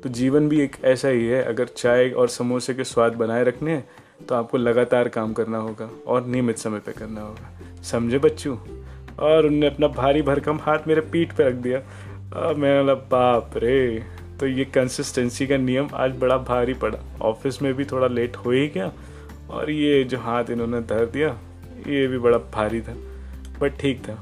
तो 0.02 0.08
जीवन 0.08 0.48
भी 0.48 0.60
एक 0.60 0.76
ऐसा 0.84 1.08
ही 1.08 1.26
है, 1.26 1.42
अगर 1.42 1.66
चाय 1.66 2.10
और 2.10 2.28
समोसे 2.28 2.74
के 2.74 2.84
स्वाद 2.84 3.12
बनाए 3.12 3.44
रखने 3.44 3.70
हैं 3.70 3.86
तो 4.28 4.34
आपको 4.34 4.58
लगातार 4.58 5.08
काम 5.08 5.32
करना 5.32 5.58
होगा, 5.58 5.88
और 6.06 6.26
नियमित 6.26 6.58
समय 6.58 6.78
पर 6.78 6.92
करना 6.92 7.20
होगा। 7.20 7.82
समझे 7.82 8.18
बच्चों? 8.18 8.56
और 9.18 9.46
उनने 9.46 9.66
अपना 9.66 9.88
भारी 9.88 10.22
भरकम 10.22 10.58
हाथ 10.58 10.86
मेरे 10.86 11.00
पीठ 11.02 11.32
पर 11.32 11.44
रख 11.44 11.54
दिया। 11.54 11.82
मैं 12.32 12.82
बोला 12.82 12.94
बाप 12.94 13.50
रे। 13.56 14.04
तो 14.40 14.46
ये 14.46 14.64
कंसिस्टेंसी 14.64 15.46
का 15.46 15.56
नियम 15.56 15.88
आज 15.94 16.18
बड़ा 16.18 16.38
भारी 16.38 16.74
पड़ा। 16.74 16.98
ऑफ़िस 17.22 17.62
में 17.62 17.74
भी 17.74 17.84
थोड़ा 17.84 18.06
लेट 18.06 18.36
हो 18.36 18.50
ही 18.50 18.68
गया, 18.68 18.92
और 19.50 19.70
ये 19.70 20.04
जो 20.04 20.18
हाथ 20.18 20.44
इन्होंने 20.50 20.80
धर 20.80 21.06
दिया, 21.06 21.38
ये 21.86 22.06
भी 22.06 22.18
बड़ा 22.18 22.38
भारी 22.38 22.80
था। 22.80 22.94
बट 23.60 23.72
ठीक 23.80 24.08
था। 24.08 24.14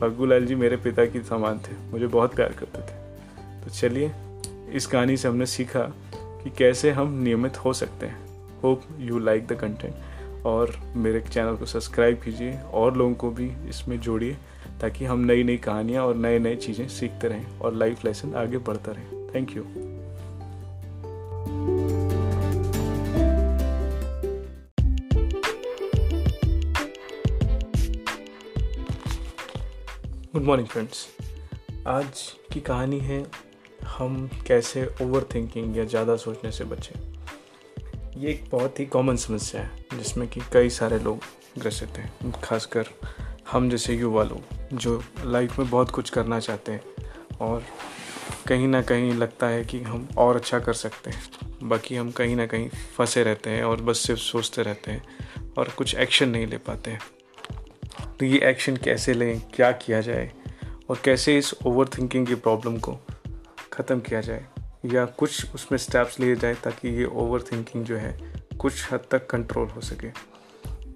भग्गू 0.00 0.26
लाल 0.26 0.46
जी 0.46 0.54
मेरे 0.54 0.76
पिता 0.76 1.06
की 1.06 1.20
समान 1.20 1.58
थे। 1.58 1.90
मुझे 1.92 2.06
बहुत 2.06 2.34
प्यार 2.34 2.52
करते 2.52 2.78
थे। 2.78 2.96
तो 3.64 3.70
चलिए, 3.70 4.12
इस 4.72 4.86
कहानी 4.86 5.16
से 5.16 5.28
हमने 5.28 5.46
सीखा 5.46 5.82
कि 6.14 6.50
कैसे 6.50 6.90
हम 6.90 7.22
नियमित 7.22 7.56
हो 7.56 7.72
सकते 7.72 8.06
हैं। 8.06 8.18
Hope 8.64 8.82
you 8.98 9.18
like 9.18 9.46
the 9.46 9.52
content 9.52 9.94
और 10.46 10.80
मेरे 10.96 11.20
चैनल 11.20 11.56
को 11.56 11.66
सब्सक्राइब 11.66 12.16
कीजिए। 12.16 12.58
और 12.72 12.96
लोगों 12.96 13.14
को 13.14 13.30
भी 13.30 13.52
इसमें 13.68 14.00
जोड़िए। 14.00 14.36
ताकि 14.80 15.04
हम 15.04 15.20
नई 15.20 15.42
नई 15.42 15.56
कहानियाँ 15.58 16.04
और 16.06 16.14
नए 16.16 16.38
नए 16.38 16.56
चीज़ें 16.56 16.86
सीखते 16.88 17.28
रहें 17.28 17.58
और 17.58 17.74
लाइफ 17.74 18.04
लेसन 18.04 18.34
आगे 18.34 18.58
बढ़ता 18.58 18.92
रहे। 18.92 19.26
Thank 19.34 19.56
you 19.56 19.64
good 30.32 30.42
morning 30.42 30.68
friends 30.68 31.06
आज 31.88 32.20
की 32.52 32.60
कहानी 32.60 32.98
है, 32.98 33.24
हम 33.88 34.28
कैसे 34.46 34.84
ओवर 35.02 35.26
थिंकिंग 35.34 35.76
या 35.76 35.84
ज़्यादा 35.84 36.16
सोचने 36.16 36.50
से 36.52 36.64
बचें। 36.64 36.94
ये 38.16 38.30
एक 38.30 38.44
बहुत 38.52 38.80
ही 38.80 38.86
कॉमन 38.86 39.16
समस्या 39.16 39.62
है, 39.62 39.70
जिसमें 39.94 40.26
कि 40.28 40.40
कई 40.52 40.70
सारे 40.70 40.98
लोग 40.98 41.20
ग्रसित 41.58 41.98
हैं, 41.98 42.32
खासकर 42.42 42.86
हम 43.52 43.70
जैसे 43.70 43.94
युवा 43.94 44.22
लोग। 44.24 44.59
जो 44.72 45.02
लाइफ 45.24 45.58
में 45.58 45.70
बहुत 45.70 45.90
कुछ 45.90 46.10
करना 46.10 46.40
चाहते 46.40 46.72
हैं। 46.72 46.82
और 47.40 47.64
कहीं 48.48 48.68
ना 48.68 48.82
कहीं 48.82 49.12
लगता 49.12 49.46
है 49.46 49.64
कि 49.64 49.80
हम 49.80 50.08
और 50.18 50.36
अच्छा 50.36 50.58
कर 50.58 50.72
सकते 50.72 51.10
हैं। 51.10 51.22
बाकी 51.62 51.96
हम 51.96 52.10
कहीं 52.10 52.36
ना 52.36 52.46
कहीं 52.46 52.68
फंसे 52.68 53.22
रहते 53.22 53.50
हैं 53.50 53.64
और 53.64 53.80
बस 53.80 53.98
सिर्फ़ 53.98 54.20
सोचते 54.20 54.62
रहते 54.62 54.90
हैं 54.90 55.02
और 55.58 55.68
कुछ 55.68 55.94
एक्शन 55.94 56.28
नहीं 56.28 56.46
ले 56.46 56.58
पाते 56.58 56.90
हैं। 56.90 57.00
तो 58.20 58.26
ये 58.26 58.40
एक्शन 58.40 58.76
कैसे 58.76 59.14
लें, 59.14 59.40
क्या 59.40 59.72
किया 59.72 60.00
जाए 60.00 60.32
और 60.90 60.98
कैसे 61.04 61.38
इस 61.38 61.54
ओवर 61.66 61.88
थिंकिंग 61.88 62.26
की 62.26 62.34
प्रॉब्लम 62.34 62.78
को 62.78 62.98
ख़त्म 63.72 64.00
किया 64.00 64.20
जाए? 64.20 64.46
या 64.86 65.04
कुछ 65.04 65.54
उसमें 65.54 65.78
स्टेप्स 65.78 66.20
लिए 66.20 66.36
जाए 66.36 66.54
ताकि 66.54 66.88
ये 66.88 67.04
ओवर 67.04 67.42
थिंकिंग 67.42 67.84
जो 67.84 67.96
है 67.96 68.42
कुछ 68.60 68.92
हद 68.92 69.00
तक 69.10 69.26
कंट्रोल 69.26 69.68
हो 69.68 69.80
सके। 69.80 70.29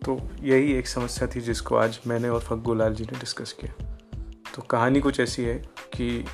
तो 0.04 0.20
यही 0.42 0.72
एक 0.72 0.86
समस्या 0.86 1.28
थी 1.28 1.40
जिसको 1.40 1.76
आज 1.76 1.98
मैंने 2.06 2.28
और 2.28 2.40
फग्गू 2.40 2.74
लाल 2.74 2.94
जी 2.94 3.04
ने 3.04 3.18
डिस्कस 3.18 3.52
किया। 3.52 3.72
तो 4.54 4.62
कहानी 4.62 5.00
कुछ 5.00 5.20
ऐसी 5.20 5.44
है 5.44 5.54
कि 5.94 6.24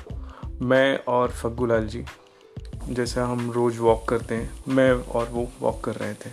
मैं 0.61 0.97
और 1.07 1.31
फग्गू 1.31 1.65
लाल 1.65 1.87
जी, 1.87 2.03
जैसे 2.89 3.21
हम 3.21 3.51
रोज़ 3.51 3.79
वॉक 3.79 4.07
करते 4.07 4.35
हैं, 4.35 4.63
मैं 4.67 4.91
और 4.91 5.29
वो 5.29 5.47
वॉक 5.59 5.83
कर 5.83 5.95
रहे 5.95 6.13
थे। 6.13 6.31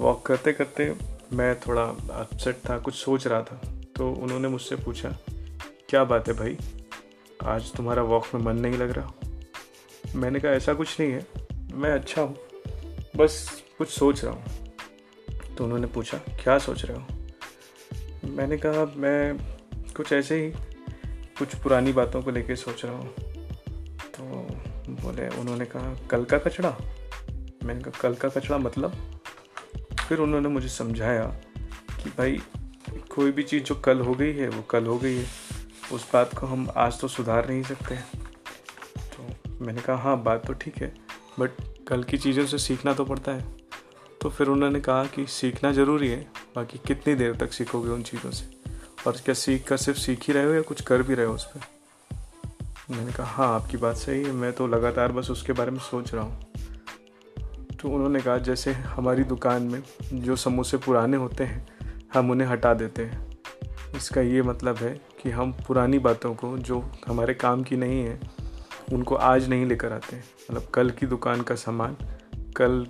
वॉक 0.00 0.24
करते 0.26 0.52
करते 0.52 0.94
मैं 1.32 1.54
थोड़ा 1.60 1.82
अपसेट 2.12 2.56
था, 2.70 2.78
कुछ 2.78 2.94
सोच 2.94 3.26
रहा 3.26 3.42
था। 3.42 3.60
तो 3.96 4.12
उन्होंने 4.12 4.48
मुझसे 4.48 4.76
पूछा, 4.76 5.16
क्या 5.88 6.04
बात 6.04 6.28
है 6.28 6.34
भाई? 6.34 6.58
आज 7.44 7.72
तुम्हारा 7.72 8.02
वॉक 8.02 8.26
में 8.34 8.42
मन 8.42 8.60
नहीं 8.60 8.78
लग 8.78 8.90
रहा? 8.90 9.12
मैंने 10.14 10.40
कहा, 10.40 10.52
ऐसा 10.52 10.74
कुछ 10.74 11.00
नहीं 11.00 11.12
है, 11.12 11.26
मैं 11.74 11.90
अच्छा 11.90 12.22
हूँ, 12.22 12.36
बस 13.16 13.62
कुछ 13.78 13.88
सोच 13.88 14.24
रहा 14.24 14.34
हूँ। 14.34 14.61
तो 15.58 15.64
उन्होंने 15.64 15.86
पूछा, 15.86 16.18
क्या 16.18 16.58
सोच 16.58 16.84
रहे 16.84 16.96
हो? 16.96 17.06
मैंने 18.28 18.56
कहा, 18.56 18.84
मैं 18.96 19.36
कुछ 19.96 20.12
ऐसे 20.12 20.44
ही, 20.44 20.50
कुछ 21.38 21.54
पुरानी 21.54 21.92
बातों 21.92 22.22
को 22.22 22.30
लेके 22.30 22.56
सोच 22.56 22.84
रहा 22.84 22.94
हूँ। 22.94 23.14
तो 24.14 24.22
बोले, 25.02 25.28
उन्होंने 25.28 25.64
कहा, 25.64 25.94
कल 26.10 26.24
का 26.24 26.38
कचड़ा? 26.38 26.76
मैंने 27.64 27.80
कहा, 27.80 28.00
कल 28.00 28.14
का 28.14 28.28
कचड़ा 28.28 28.58
मतलब? 28.58 28.92
फिर 30.08 30.18
उन्होंने 30.18 30.48
मुझे 30.48 30.68
समझाया 30.68 31.24
कि 32.02 32.10
भाई, 32.10 32.40
कोई 33.10 33.32
भी 33.32 33.42
चीज़ 33.42 33.64
जो 33.64 33.74
कल 33.74 34.00
हो 34.00 34.14
गई 34.14 34.32
है, 34.32 34.48
वो 34.48 34.62
कल 34.62 34.86
हो 34.86 34.98
गई 34.98 35.16
है। 35.16 35.26
उस 35.92 36.08
बात 36.12 36.38
को 36.38 36.46
हम 36.46 36.68
आज 36.76 37.00
तो 37.00 37.08
सुधार 37.08 37.48
नहीं 37.48 37.62
सकते 37.62 37.96
तो 38.96 39.26
मैंने 39.60 39.80
कहा 39.80 39.96
हाँ 39.96 40.22
बात 40.22 40.46
तो 40.46 40.52
ठीक 40.52 40.76
है, 40.76 40.94
बट 41.40 41.50
कल 41.88 42.02
की 42.02 42.18
चीज़ों 42.18 42.46
से 42.46 42.58
सीखना 42.58 42.94
तो 42.94 43.04
पड़ता 43.04 43.32
है। 43.32 43.61
तो 44.22 44.30
फिर 44.30 44.48
उन्होंने 44.48 44.80
कहा 44.80 45.04
कि 45.04 45.26
सीखना 45.26 45.72
ज़रूरी 45.72 46.08
है, 46.08 46.26
बाकी 46.56 46.78
कितनी 46.86 47.14
देर 47.14 47.34
तक 47.36 47.52
सीखोगे 47.52 47.90
उन 47.90 48.02
चीज़ों 48.02 48.30
से? 48.30 48.44
और 49.06 49.16
क्या 49.24 49.34
सीख 49.34 49.66
कर 49.68 49.76
सिर्फ़ 49.76 49.98
सीख 49.98 50.22
ही 50.22 50.32
रहे 50.32 50.44
हो 50.44 50.52
या 50.52 50.60
कुछ 50.60 50.80
कर 50.80 51.02
भी 51.02 51.14
रहे 51.14 51.26
हो 51.26 51.34
उस 51.34 51.44
पर 51.44 51.60
मैंने 52.90 53.12
कहा 53.12 53.26
हाँ 53.26 53.54
आपकी 53.54 53.76
बात 53.76 53.96
सही 53.96 54.22
है, 54.22 54.32
मैं 54.32 54.52
तो 54.52 54.66
लगातार 54.66 55.12
बस 55.12 55.30
उसके 55.30 55.52
बारे 55.52 55.70
में 55.70 55.78
सोच 55.78 56.14
रहा 56.14 56.24
हूँ। 56.24 56.40
तो 57.82 57.88
उन्होंने 57.88 58.20
कहा, 58.20 58.36
जैसे 58.38 58.72
हमारी 58.72 59.24
दुकान 59.24 59.62
में 59.62 59.82
जो 60.12 60.36
समोसे 60.36 60.76
पुराने 60.76 61.16
होते 61.16 61.44
हैं, 61.44 61.66
हम 62.14 62.30
उन्हें 62.30 62.48
हटा 62.48 62.74
देते 62.74 63.04
हैं। 63.04 63.30
इसका 63.96 64.20
ये 64.20 64.42
मतलब 64.42 64.76
है 64.76 64.94
कि 65.22 65.30
हम 65.30 65.52
पुरानी 65.66 65.98
बातों 65.98 66.34
को, 66.34 66.56
जो 66.58 66.80
हमारे 67.06 67.34
काम 67.34 67.62
की 67.62 67.76
नहीं 67.76 68.02
है, 68.02 68.20
उनको 68.92 69.14
आज 69.14 69.48
नहीं 69.48 69.66
लेकर 69.66 69.92
आते 69.92 70.16
मतलब 70.16 70.68
कल 70.74 70.90
की 70.90 71.06
दुकान 71.06 71.42
का 71.42 71.54
सामान, 71.54 71.96
कल 72.56 72.86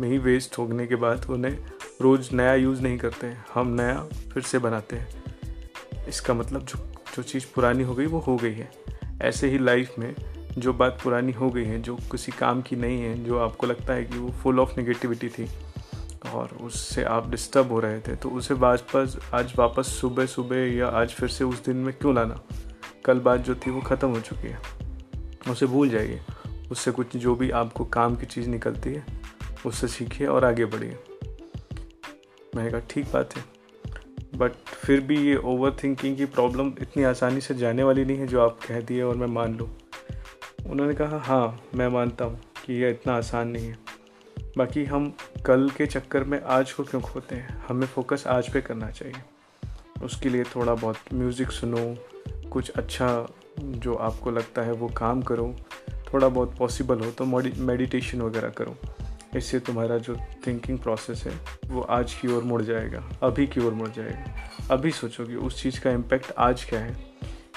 में 0.00 0.08
ही 0.08 0.18
वेस्ट 0.18 0.58
होने 0.58 0.86
के 0.86 0.94
बाद 0.94 1.26
उन्हें 1.30 1.58
रोज़ 2.00 2.34
नया 2.34 2.54
यूज़ 2.54 2.82
नहीं 2.82 2.98
करते 2.98 3.26
हैं। 3.26 3.44
हम 3.54 3.68
नया 3.68 4.06
फिर 4.32 4.42
से 4.42 4.58
बनाते 4.58 4.96
हैं। 4.96 5.08
इसका 6.08 6.34
मतलब 6.34 6.60
जो 6.60 6.92
जो 7.16 7.22
चीज़ 7.22 7.46
पुरानी 7.54 7.82
हो 7.82 7.94
गई, 7.94 8.06
वो 8.06 8.18
हो 8.18 8.36
गई 8.36 8.52
है। 8.52 8.70
ऐसे 9.22 9.48
ही 9.50 9.58
लाइफ 9.58 9.94
में 9.98 10.14
जो 10.58 10.72
बात 10.72 10.98
पुरानी 11.04 11.32
हो 11.32 11.50
गई 11.50 11.64
है, 11.64 11.82
जो 11.82 11.96
किसी 11.96 12.32
काम 12.32 12.62
की 12.62 12.76
नहीं 12.76 13.02
है, 13.02 13.24
जो 13.24 13.38
आपको 13.38 13.66
लगता 13.66 13.92
है 13.92 14.04
कि 14.04 14.18
वो 14.18 14.30
फुल 14.30 14.60
ऑफ़ 14.60 14.70
नेगेटिविटी 14.78 15.28
थी, 15.28 15.48
और 16.32 16.58
उससे 16.60 17.04
आप 17.04 17.30
डिस्टर्ब 17.30 17.72
हो 17.72 17.80
रहे 17.80 18.00
थे 18.00 18.16
तो 18.16 18.30
उसे 18.30 18.54
वापस, 18.54 19.30
आज 19.34 19.52
वापस 19.58 19.86
सुबह 19.86 20.26
सुबह 20.26 20.56
या 20.56 20.88
आज 20.88 21.08
फिर 21.08 21.28
से 21.28 21.44
उस 21.44 21.64
दिन 21.64 21.76
में 21.76 21.94
क्यों 21.94 22.14
लाना? 22.14 22.40
कल 23.04 23.18
बात 23.18 23.40
जो 23.40 23.54
थी 23.54 23.70
वो 23.70 23.80
ख़त्म 23.80 24.08
हो 24.08 24.20
चुकी 24.20 24.48
है। 24.48 24.58
उसे 25.50 25.66
भूल 25.66 25.88
जाइए। 25.88 26.20
उससे 26.70 26.90
कुछ 26.90 27.16
जो 27.16 27.34
भी 27.34 27.50
आपको 27.50 27.84
काम 27.84 28.16
की 28.16 28.26
चीज़ 28.26 28.48
निकलती 28.48 28.90
है 28.90 29.23
उससे 29.66 29.88
सीखिए 29.88 30.26
और 30.26 30.44
आगे 30.44 30.64
बढ़िए। 30.64 30.98
मैंने 32.56 32.70
कहा, 32.70 32.80
ठीक 32.90 33.12
बात 33.12 33.36
है। 33.36 33.44
बट 34.36 34.52
फिर 34.66 35.00
भी 35.00 35.16
ये 35.18 35.36
ओवर 35.36 35.76
थिंकिंग 35.82 36.16
की 36.16 36.24
प्रॉब्लम 36.26 36.72
इतनी 36.82 37.02
आसानी 37.02 37.40
से 37.40 37.54
जाने 37.54 37.82
वाली 37.82 38.04
नहीं 38.04 38.18
है 38.18 38.26
जो 38.26 38.40
आप 38.40 38.58
कह 38.66 38.80
दिए 38.80 39.02
और 39.02 39.16
मैं 39.16 39.26
मान 39.26 39.56
लूँ। 39.56 39.68
उन्होंने 40.66 40.94
कहा 40.94 41.18
हाँ 41.18 41.60
मैं 41.74 41.88
मानता 41.88 42.24
हूँ 42.24 42.40
कि 42.64 42.82
यह 42.82 42.88
इतना 42.88 43.16
आसान 43.16 43.48
नहीं 43.48 43.66
है। 43.66 43.78
बाकी 44.56 44.84
हम 44.84 45.12
कल 45.46 45.68
के 45.70 45.86
चक्कर 45.86 46.24
में 46.24 46.40
आज 46.40 46.72
को 46.72 46.84
क्यों 46.84 47.00
खोते 47.02 47.34
हैं? 47.34 47.58
हमें 47.68 47.86
फोकस 47.86 48.24
आज 48.26 48.52
पे 48.52 48.60
करना 48.60 48.90
चाहिए। 48.90 50.02
उसके 50.04 50.28
लिए 50.28 50.44
थोड़ा 50.44 50.74
बहुत 50.74 50.96
म्यूज़िक 51.14 51.50
सुनो, 51.50 51.96
कुछ 52.50 52.70
अच्छा 52.70 53.26
जो 53.60 53.94
आपको 53.94 54.30
लगता 54.30 54.62
है 54.62 54.72
वो 54.72 54.88
काम 54.88 55.22
करो। 55.22 55.54
थोड़ा 56.12 56.28
बहुत 56.28 56.56
पॉसिबल 56.58 57.00
हो 57.00 57.10
तो 57.10 57.24
मेडिटेशन 57.24 58.20
वगैरह 58.22 58.48
करो। 58.50 58.76
इससे 59.36 59.58
तुम्हारा 59.60 59.98
जो 59.98 60.16
थिंकिंग 60.46 60.78
प्रोसेस 60.78 61.24
है, 61.24 61.32
वो 61.66 61.80
आज 61.82 62.14
की 62.14 62.28
ओर 62.28 62.42
मुड़ 62.42 62.62
जाएगा, 62.62 63.02
अभी 63.22 63.46
की 63.46 63.60
ओर 63.60 63.72
मुड़ 63.72 63.88
जाएगा। 63.88 64.74
अभी 64.74 64.90
सोचोगे 64.90 65.36
उस 65.36 65.62
चीज़ 65.62 65.80
का 65.80 65.90
इम्पेक्ट 65.90 66.32
आज 66.38 66.64
क्या 66.64 66.80
है। 66.80 66.96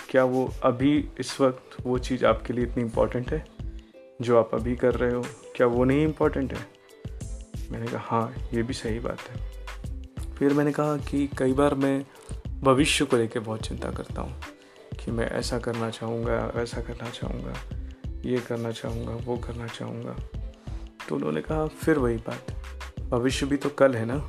क्या 0.09 0.23
वो 0.23 0.51
अभी, 0.63 0.97
इस 1.19 1.39
वक्त 1.41 1.77
वो 1.83 1.97
चीज़ 1.97 2.25
आपके 2.25 2.53
लिए 2.53 2.65
इतनी 2.65 2.83
इम्पोर्टेंट 2.83 3.31
है, 3.31 3.45
जो 4.21 4.37
आप 4.39 4.53
अभी 4.53 4.75
कर 4.75 4.95
रहे 4.95 5.13
हो? 5.13 5.23
क्या 5.55 5.67
वो 5.67 5.83
नहीं 5.83 6.03
इंपॉर्टेंट 6.03 6.53
है? 6.53 6.65
मैंने 7.71 7.87
कहा 7.87 8.01
हाँ 8.01 8.33
ये 8.53 8.63
भी 8.63 8.73
सही 8.73 8.99
बात 8.99 9.19
है। 9.21 10.35
फिर 10.35 10.53
मैंने 10.53 10.71
कहा 10.71 10.97
कि 10.97 11.27
कई 11.37 11.53
बार 11.53 11.75
मैं 11.75 12.05
भविष्य 12.61 13.05
को 13.05 13.17
लेकर 13.17 13.39
बहुत 13.39 13.61
चिंता 13.61 13.91
करता 13.91 14.21
हूँ, 14.21 14.35
कि 14.99 15.11
मैं 15.11 15.29
ऐसा 15.29 15.59
करना 15.59 15.89
चाहूँगा 15.89 16.39
वैसा 16.55 16.81
करना 16.81 17.09
चाहूँगा, 17.09 17.53
ये 18.25 18.39
करना 18.39 18.71
चाहूँगा, 18.71 19.15
वो 19.25 19.37
करना 19.37 19.67
चाहूँगा। 19.67 20.15
तो 21.09 21.15
उन्होंने 21.15 21.41
कहा, 21.41 21.65
फिर 21.67 21.97
वही 21.97 22.17
बात। 22.17 22.53
भविष्य 23.09 23.45
भी 23.45 23.57
तो 23.57 23.69
कल 23.69 23.95
है 23.95 24.05
ना? 24.05 24.27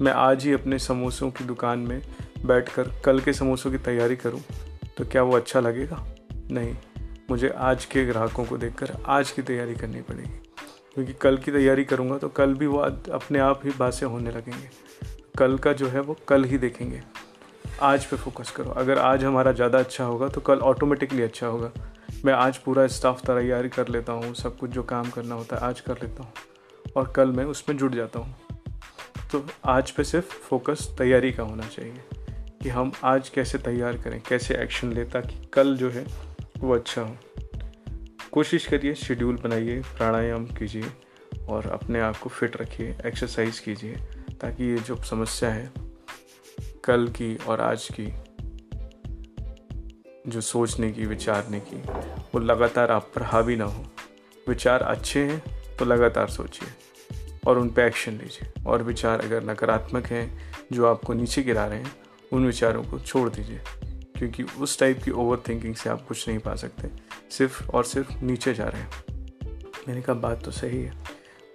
मैं 0.00 0.12
आज 0.12 0.44
ही 0.44 0.52
अपने 0.52 0.78
समोसों 0.78 1.30
की 1.30 1.44
दुकान 1.44 1.78
में 1.78 2.00
बैठकर 2.46 2.90
कल 3.04 3.20
के 3.20 3.32
समोसों 3.32 3.70
की 3.70 3.78
तैयारी 3.78 4.16
करूँ 4.16 4.40
तो 4.98 5.04
क्या 5.04 5.22
वो 5.22 5.36
अच्छा 5.36 5.60
लगेगा? 5.60 6.04
नहीं, 6.50 6.74
मुझे 7.30 7.48
आज 7.48 7.84
के 7.84 8.04
ग्राहकों 8.04 8.44
को 8.44 8.58
देखकर 8.58 8.96
आज 9.06 9.30
की 9.30 9.42
तैयारी 9.42 9.74
करनी 9.74 10.00
पड़ेगी। 10.00 10.40
क्योंकि 10.94 11.12
कल 11.12 11.36
की 11.36 11.52
तैयारी 11.52 11.84
करूँगा 11.84 12.18
तो 12.18 12.28
कल 12.28 12.54
भी 12.54 12.66
वो 12.66 12.78
अपने 12.78 13.38
आप 13.38 13.60
ही 13.64 13.70
बातें 13.78 14.06
होने 14.06 14.30
लगेंगे। 14.30 14.68
कल 15.38 15.56
का 15.58 15.72
जो 15.72 15.88
है 15.88 16.00
वो 16.00 16.16
कल 16.28 16.44
ही 16.44 16.58
देखेंगे। 16.58 17.02
आज 17.82 18.04
पे 18.04 18.16
फोकस 18.16 18.50
करो। 18.50 18.70
अगर 18.72 18.98
आज 18.98 19.24
हमारा 19.24 19.52
ज़्यादा 19.52 19.78
अच्छा 19.78 20.04
होगा 20.04 20.28
तो 20.28 20.40
कल 20.40 20.58
ऑटोमेटिकली 20.60 21.22
अच्छा 21.22 21.46
होगा। 21.46 21.70
मैं 22.24 22.32
आज 22.32 22.56
पूरा 22.58 22.86
स्टाफ 22.86 23.20
तैयारी 23.26 23.68
कर 23.68 23.88
लेता 23.88 24.12
हूँ, 24.12 24.32
सब 24.34 24.56
कुछ 24.58 24.70
जो 24.70 24.82
काम 24.82 25.10
करना 25.10 25.34
होता 25.34 25.56
है 25.56 25.62
आज 25.62 25.80
कर 25.80 25.98
लेता 26.02 26.22
हूँ 26.22 26.92
और 26.96 27.12
कल 27.16 27.32
मैं 27.32 27.44
उसमें 27.44 27.76
जुट 27.76 27.94
जाता 27.94 28.18
हूँ। 28.18 28.36
तो 29.32 29.44
आज 29.64 29.90
पे 29.90 30.04
सिर्फ़ 30.04 30.32
फोकस 30.40 30.88
तैयारी 30.98 31.32
का 31.32 31.42
होना 31.42 31.66
चाहिए 31.66 32.02
कि 32.62 32.68
हम 32.68 32.92
आज 33.04 33.28
कैसे 33.28 33.58
तैयार 33.58 33.96
करें, 33.96 34.20
कैसे 34.28 34.54
एक्शन 34.54 34.92
लें 34.92 35.08
ताकि 35.10 35.44
कल 35.52 35.76
जो 35.76 35.90
है 35.90 36.06
वो 36.58 36.74
अच्छा 36.74 37.02
हो। 37.02 37.16
कोशिश 38.32 38.66
करिए 38.66 38.94
शेड्यूल 38.94 39.36
बनाइए, 39.36 39.80
प्राणायाम 39.80 40.46
कीजिए 40.48 40.92
और 41.48 41.70
अपने 41.70 42.00
आप 42.00 42.16
को 42.16 42.30
फिट 42.30 42.56
रखिए 42.56 42.96
एक्सरसाइज 43.06 43.58
कीजिए 43.58 43.96
ताकि 44.40 44.64
ये 44.64 44.78
जो 44.78 45.02
समस्या 45.02 45.50
है 45.50 45.70
कल 46.84 47.08
की 47.08 47.36
और 47.36 47.60
आज 47.60 47.88
की 47.90 48.12
जो 50.28 50.40
सोचने 50.40 50.92
की, 50.92 51.06
विचारने 51.06 51.60
की, 51.60 51.76
वो 52.34 52.38
लगातार 52.38 52.90
आप 52.90 53.12
पर 53.14 53.22
हावी 53.22 53.56
ना 53.56 53.64
हो। 53.64 53.84
विचार 54.48 54.82
अच्छे 54.82 55.24
हैं 55.24 55.42
तो 55.76 55.84
लगातार 55.84 56.28
सोचिए 56.30 56.68
और 57.46 57.58
उन 57.58 57.70
पर 57.70 57.82
एक्शन 57.82 58.12
लीजिए। 58.12 58.64
और 58.66 58.82
विचार 58.82 59.20
अगर 59.20 59.44
नकारात्मक 59.44 60.06
हैं, 60.06 60.52
जो 60.72 60.86
आपको 60.86 61.14
नीचे 61.14 61.42
गिरा 61.42 61.66
रहे 61.66 61.78
हैं, 61.78 61.92
उन 62.32 62.46
विचारों 62.46 62.84
को 62.84 62.98
छोड़ 62.98 63.28
दीजिए। 63.30 63.60
क्योंकि 64.18 64.42
उस 64.42 64.78
टाइप 64.78 65.02
की 65.02 65.10
ओवर 65.10 65.42
थिंकिंग 65.48 65.74
से 65.74 65.90
आप 65.90 66.06
कुछ 66.08 66.28
नहीं 66.28 66.38
पा 66.38 66.54
सकते। 66.54 66.88
सिर्फ़ 67.30 67.68
और 67.68 67.84
सिर्फ़ 67.84 68.12
नीचे 68.18 68.54
जा 68.54 68.64
रहे 68.64 68.82
हैं। 68.82 68.90
मैंने 69.88 70.02
कहा, 70.02 70.14
बात 70.14 70.44
तो 70.44 70.50
सही 70.50 70.82
है। 70.82 70.92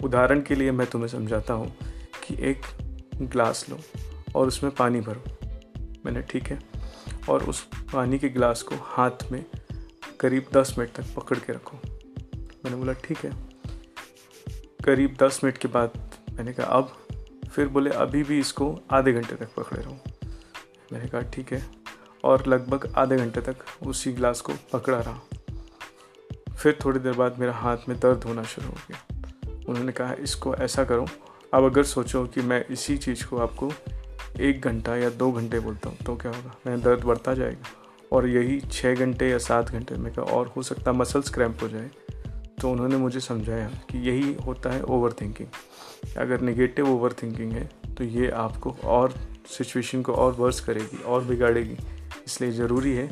उदाहरण 0.03 0.41
के 0.41 0.55
लिए 0.55 0.71
मैं 0.71 0.88
तुम्हें 0.88 1.07
समझाता 1.07 1.53
हूँ 1.53 1.75
कि 2.23 2.36
एक 2.39 2.62
ग्लास 3.21 3.65
लो 3.69 3.79
और 4.36 4.47
उसमें 4.47 4.75
पानी 4.75 5.01
भरो। 5.01 5.23
मैंने, 6.05 6.21
ठीक 6.21 6.43
है। 6.43 6.72
और 7.29 7.43
उस 7.43 7.69
पानी 7.93 8.19
के 8.19 8.29
गिलास 8.29 8.62
को 8.62 8.75
हाथ 8.81 9.31
में 9.31 9.45
करीब 10.19 10.45
दस 10.53 10.75
मिनट 10.77 10.91
तक 10.91 11.05
पकड़ 11.15 11.39
के 11.39 11.53
रखो। 11.53 11.79
मैंने 12.36 12.75
बोला, 12.75 12.93
ठीक 12.93 13.17
है। 13.17 13.49
करीब 14.86 15.17
दस 15.19 15.41
मिनट 15.43 15.57
के 15.57 15.67
बाद 15.67 16.12
मैंने 16.33 16.53
कहा, 16.53 16.67
अब। 16.67 16.97
फिर 17.53 17.67
बोले, 17.67 17.89
अभी 17.89 18.23
भी 18.23 18.39
इसको 18.39 18.79
आधे 18.91 19.13
घंटे 19.13 19.36
तक 19.36 19.53
पकड़े 19.55 19.81
रहो। 19.81 19.99
मैंने 20.93 21.09
कहा, 21.09 21.21
ठीक 21.21 21.53
है। 21.53 21.69
और 22.23 22.47
लगभग 22.47 22.93
आधे 22.97 23.17
घंटे 23.17 23.41
तक 23.41 23.55
उसी 23.88 24.13
गिलास 24.13 24.41
को 24.41 24.53
पकड़ा 24.73 24.99
रहा। 24.99 25.21
फिर 26.55 26.79
थोड़ी 26.86 26.99
देर 26.99 27.13
बाद 27.13 27.39
मेरा 27.39 27.53
हाथ 27.53 27.77
में 27.89 27.99
दर्द 27.99 28.23
होना 28.23 28.43
शुरू 28.43 28.67
हो 28.67 28.73
गया। 28.73 29.17
उन्होंने 29.69 29.91
कहा, 29.91 30.13
इसको 30.13 30.55
ऐसा 30.55 30.83
करो। 30.83 31.07
अब 31.53 31.63
अगर 31.63 31.83
सोचो 31.83 32.27
कि 32.27 32.41
मैं 32.41 32.65
इसी 32.65 32.97
चीज़ 32.97 33.25
को 33.25 33.38
आपको 33.38 33.71
एक 34.39 34.62
घंटा 34.62 34.96
या 34.96 35.10
दो 35.10 35.32
घंटे 35.32 35.60
बोलता 35.60 35.89
हूँ 35.89 35.98
तो 35.98 36.15
क्या 36.15 36.32
होगा? 36.32 36.56
मेरा 36.67 36.78
दर्द 36.80 37.04
बढ़ता 37.04 37.34
जाएगा। 37.34 37.72
और 38.12 38.28
यही 38.28 38.60
छः 38.62 38.96
घंटे 38.96 39.30
या 39.30 39.38
सात 39.38 39.69
घंटे, 39.69 39.96
में 39.96 40.12
क्या 40.13 40.24
और 40.26 40.48
हो 40.48 40.62
सकता 40.63 40.91
मसल्स 40.93 41.30
क्रैम्प 41.30 41.63
हो 41.63 41.67
जाए? 41.67 41.89
तो 42.62 42.72
उन्होंने 42.72 42.98
मुझे 42.98 43.19
समझाया 43.19 43.67
कि 43.91 43.98
यही 44.00 44.34
होता 44.46 44.69
है 44.69 44.82
ओवर 44.84 45.13
थिंकिंग 45.13 46.15
अगर 46.17 46.41
नेगेटिव 46.41 46.89
ओवर 46.89 47.13
थिंकिंग 47.13 47.52
है 47.52 47.69
तो 47.96 48.04
ये 48.04 48.30
आपको 48.32 48.76
और 48.84 49.13
सिचुएशन 49.48 50.02
को 50.02 50.13
और 50.13 50.34
वर्स 50.34 50.60
करेगी, 50.60 50.98
और 50.98 51.24
बिगाड़ेगी। 51.24 51.78
इसलिए 52.26 52.52
ज़रूरी 52.52 52.93
है 52.93 53.08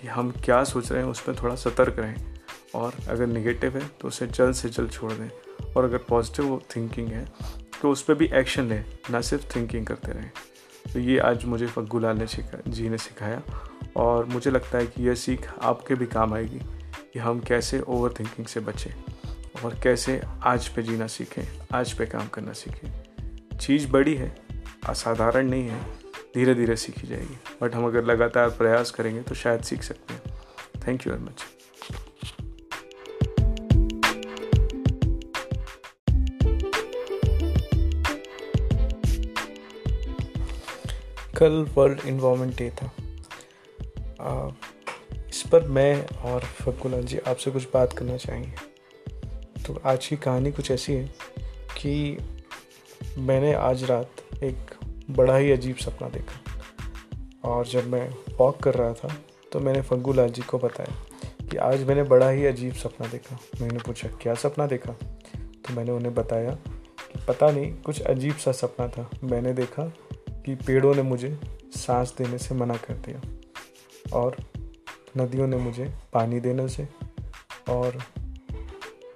कि 0.00 0.06
हम 0.08 0.30
क्या 0.44 0.62
सोच 0.64 0.90
रहे 0.92 1.02
हैं, 1.02 1.10
उस 1.10 1.20
पर 1.20 1.36
थोड़ा 1.42 1.54
सतर्क 1.56 1.98
रहें। 1.98 2.34
और 2.74 2.94
अगर 3.08 3.26
नेगेटिव 3.26 3.76
है 3.78 3.86
तो 4.00 4.08
उसे 4.08 4.26
जल्द 4.28 4.54
से 4.54 4.68
जल्द 4.68 4.90
छोड़ 4.90 5.12
दें। 5.12 5.28
और 5.76 5.84
अगर 5.84 5.98
पॉजिटिव 6.08 6.60
थिंकिंग 6.76 7.08
है 7.08 7.24
तो 7.82 7.90
उस 7.90 8.02
पर 8.02 8.14
भी 8.14 8.28
एक्शन 8.34 8.68
लें, 8.68 8.84
ना 9.10 9.20
सिर्फ़ 9.20 9.54
थिंकिंग 9.56 9.86
करते 9.86 10.12
रहें। 10.12 10.30
तो 10.92 11.00
ये 11.00 11.18
आज 11.18 11.44
मुझे 11.44 11.66
फग्गू 11.66 11.98
लाल 11.98 12.16
ने 12.16 12.26
सिखा, 12.26 12.58
जी 12.68 12.88
ने 12.88 12.98
सिखाया 12.98 13.42
और 13.96 14.24
मुझे 14.24 14.50
लगता 14.50 14.78
है 14.78 14.86
कि 14.86 15.08
यह 15.08 15.14
सीख 15.14 15.48
आपके 15.62 15.94
भी 15.94 16.06
काम 16.06 16.34
आएगी 16.34 16.60
कि 17.12 17.18
हम 17.18 17.40
कैसे 17.40 17.80
ओवर 17.80 18.14
थिंकिंग 18.20 18.46
से 18.46 18.60
बचें 18.60 18.90
और 19.64 19.78
कैसे 19.82 20.20
आज 20.42 20.68
पे 20.68 20.82
जीना 20.82 21.06
सीखें, 21.06 21.42
आज 21.72 21.92
पे 21.92 22.06
काम 22.06 22.28
करना 22.28 22.52
सीखें। 22.52 23.58
चीज़ 23.58 23.88
बड़ी 23.88 24.14
है, 24.14 24.34
असाधारण 24.88 25.48
नहीं 25.50 25.68
है 25.68 25.80
धीरे 26.34 26.54
धीरे 26.54 26.76
सीखी 26.76 27.06
जाएगी। 27.06 27.38
बट 27.62 27.74
हम 27.74 27.86
अगर 27.86 28.04
लगातार 28.04 28.48
प्रयास 28.48 28.90
करेंगे 28.90 29.22
तो 29.22 29.34
शायद 29.34 29.62
सीख 29.62 29.82
सकते 29.82 30.14
हैं। 30.14 30.22
थैंक 30.86 31.06
यू 31.06 31.12
वेरी 31.12 31.24
मच 31.24 31.44
कल 41.36 41.66
वर्ल्ड 41.74 42.00
इन्वामेंट 42.06 42.56
डे 42.56 42.70
था। 42.70 42.86
आ, 44.20 44.50
इस 45.28 45.42
पर 45.52 45.68
मैं 45.68 46.06
और 46.06 46.40
फकुलाल 46.40 47.02
जी 47.02 47.18
आपसे 47.18 47.50
कुछ 47.50 47.66
बात 47.74 47.92
करना 47.92 48.16
चाहेंगे। 48.16 49.62
तो 49.62 49.80
आज 49.84 50.06
की 50.06 50.16
कहानी 50.16 50.52
कुछ 50.52 50.70
ऐसी 50.70 50.92
है 50.92 51.04
कि 51.78 52.18
मैंने 53.18 53.52
आज 53.54 53.84
रात 53.84 54.42
एक 54.42 54.74
बड़ा 55.10 55.36
ही 55.36 55.52
अजीब 55.52 55.76
सपना 55.76 56.08
देखा। 56.08 56.40
और 57.44 57.66
जब 57.66 57.86
मैं 57.86 58.08
वॉक 58.38 58.62
कर 58.62 58.74
रहा 58.74 58.92
था 58.92 59.16
तो 59.52 59.60
मैंने 59.60 59.82
फग्गू 59.82 60.12
लाल 60.12 60.28
जी 60.28 60.42
को 60.42 60.58
बताया 60.58 61.46
कि 61.48 61.56
आज 61.56 61.84
मैंने 61.84 62.02
बड़ा 62.02 62.30
ही 62.30 62.46
अजीब 62.46 62.74
सपना 62.74 63.06
देखा। 63.06 63.38
मैंने 63.60 63.78
पूछा 63.78 64.08
क्या 64.22 64.34
सपना 64.34 64.66
देखा? 64.66 64.92
तो 64.92 65.74
मैंने 65.74 65.90
उन्हें 65.90 66.14
बताया 66.14 66.50
कि 66.50 67.24
पता 67.28 67.50
नहीं 67.50 67.72
कुछ 67.74 68.00
अजीब 68.00 68.36
सा 68.36 68.52
सपना 68.52 68.88
था। 68.88 69.08
मैंने 69.24 69.52
देखा 69.52 69.92
कि 70.46 70.54
पेड़ों 70.54 70.94
ने 70.94 71.02
मुझे 71.02 71.40
सांस 71.76 72.14
देने 72.18 72.38
से 72.38 72.54
मना 72.54 72.76
कर 72.76 72.94
दिया 72.94 73.20
और 74.18 74.36
नदियों 75.16 75.46
ने 75.46 75.56
मुझे 75.56 75.94
पानी 76.12 76.40
देने 76.40 76.68
से 76.68 76.88
और 77.68 78.02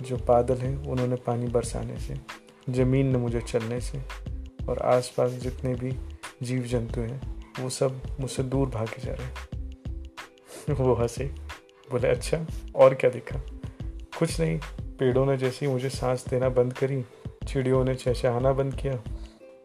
जो 0.03 0.17
बादल 0.17 0.57
हैं 0.57 0.77
उन्होंने 0.77 1.17
पानी 1.17 1.47
बरसाने 1.47 1.99
से, 1.99 2.15
ज़मीन 2.71 3.07
ने 3.07 3.19
मुझे 3.19 3.41
चलने 3.41 3.81
से 3.81 4.03
और 4.69 4.79
आसपास 4.79 5.31
जितने 5.31 5.75
भी 5.75 5.97
जीव 6.43 6.63
जंतु 6.63 7.01
हैं, 7.01 7.45
वो 7.61 7.69
सब 7.69 8.03
मुझसे 8.21 8.43
दूर 8.43 8.69
भागे 8.69 9.03
जा 9.05 9.13
रहे 9.13 9.27
हैं। 9.27 9.65
वो 10.75 10.95
हंसे, 10.95 11.25
बोले 11.91 12.09
अच्छा 12.09 12.47
और 12.75 12.95
क्या 12.95 13.11
देखा? 13.11 13.41
कुछ 14.19 14.41
नहीं, 14.41 14.61
पेड़ों 14.81 15.27
ने 15.27 15.37
जैसे 15.37 15.67
ही 15.67 15.73
मुझे 15.73 15.91
सांस 15.91 16.25
देना 16.29 16.49
बंद 16.49 16.73
करी, 16.73 17.05
चिड़ियों 17.49 17.85
ने 17.85 17.95
चहचहाना 17.95 18.53
बंद 18.53 18.75
किया 18.75 19.03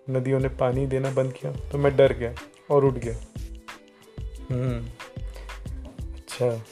नदियों 0.09 0.39
ने 0.39 0.47
पानी 0.47 0.87
देना 0.87 1.11
बंद 1.11 1.33
किया 1.33 1.51
तो 1.51 1.77
मैं 1.77 1.95
डर 1.95 2.13
गया 2.13 2.35
और 2.69 2.85
उठ 2.85 2.93
गया। 2.93 3.15
हम्म 4.51 4.85
अच्छा 6.13 6.65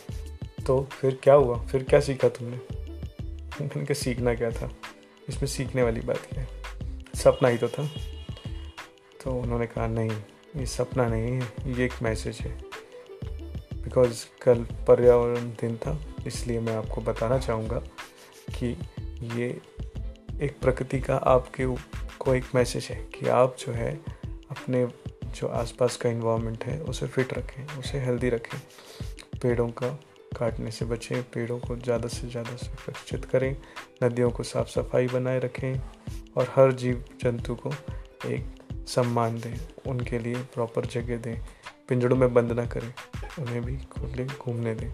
तो 0.67 0.83
फिर 0.83 1.19
क्या 1.23 1.33
हुआ? 1.33 1.65
फिर 1.65 1.83
क्या 1.83 1.99
सीखा 1.99 2.29
तुमने? 2.29 2.57
मैंने 3.61 3.93
सीखना 3.93 4.35
क्या 4.35 4.51
था? 4.51 4.71
इसमें 5.29 5.47
सीखने 5.47 5.83
वाली 5.83 6.01
बात 6.01 6.17
क्या 6.17 6.43
है? 6.43 6.49
सपना 7.15 7.49
ही 7.49 7.57
तो 7.57 7.67
था। 7.67 7.89
तो 9.23 9.31
उन्होंने 9.31 9.67
कहा, 9.67 9.87
नहीं, 9.87 10.11
ये 10.57 10.65
सपना 10.65 11.07
नहीं 11.07 11.31
है, 11.31 11.53
ये 11.67 11.85
एक 11.85 11.93
मैसेज 12.01 12.37
है। 12.37 12.61
बिकॉज़ 13.73 14.25
कल 14.41 14.63
पर्यावरण 14.63 15.49
दिन 15.49 15.77
था, 15.77 15.99
इसलिए 16.27 16.59
मैं 16.59 16.75
आपको 16.75 17.01
बताना 17.01 17.37
चाहूँगा 17.37 17.79
कि 18.49 18.77
ये 19.39 19.61
एक 20.41 20.59
प्रकृति 20.61 20.99
का 20.99 21.15
आपके 21.15 21.65
को 22.23 22.35
एक 22.35 22.45
मैसेज 22.55 22.87
है 22.91 22.95
कि 23.15 23.27
आप 23.27 23.55
जो 23.59 23.73
है 23.73 23.93
अपने 24.51 24.85
जो 25.35 25.47
आसपास 25.47 25.97
का 25.97 26.09
इन्वायरमेंट 26.09 26.63
है, 26.63 26.79
उसे 26.81 27.07
फिट 27.07 27.33
रखें, 27.33 27.79
उसे 27.79 27.99
हेल्दी 27.99 28.29
रखें। 28.29 28.57
पेड़ों 29.41 29.67
का 29.69 29.87
काटने 30.37 30.71
से 30.71 30.85
बचें, 30.85 31.21
पेड़ों 31.23 31.59
को 31.59 31.75
ज़्यादा 31.75 32.07
से 32.07 32.27
ज़्यादा 32.27 32.55
सुरक्षित 32.55 33.25
करें, 33.25 33.55
नदियों 34.03 34.29
को 34.31 34.43
साफ़ 34.43 34.67
सफ़ाई 34.67 35.07
बनाए 35.07 35.39
रखें 35.39 35.79
और 36.37 36.53
हर 36.55 36.71
जीव 36.71 37.03
जंतु 37.23 37.55
को 37.55 37.71
एक 38.25 38.85
सम्मान 38.87 39.39
दें, 39.39 39.55
उनके 39.87 40.19
लिए 40.19 40.35
प्रॉपर 40.53 40.85
जगह 40.85 41.17
दें 41.17 41.35
पिंजड़ों 41.89 42.17
में 42.17 42.33
बंद 42.33 42.51
ना 42.51 42.65
करें, 42.65 42.93
उन्हें 43.39 43.61
भी 43.61 43.77
खुले 43.91 44.25
घूमने 44.25 44.75
दें। 44.75 44.89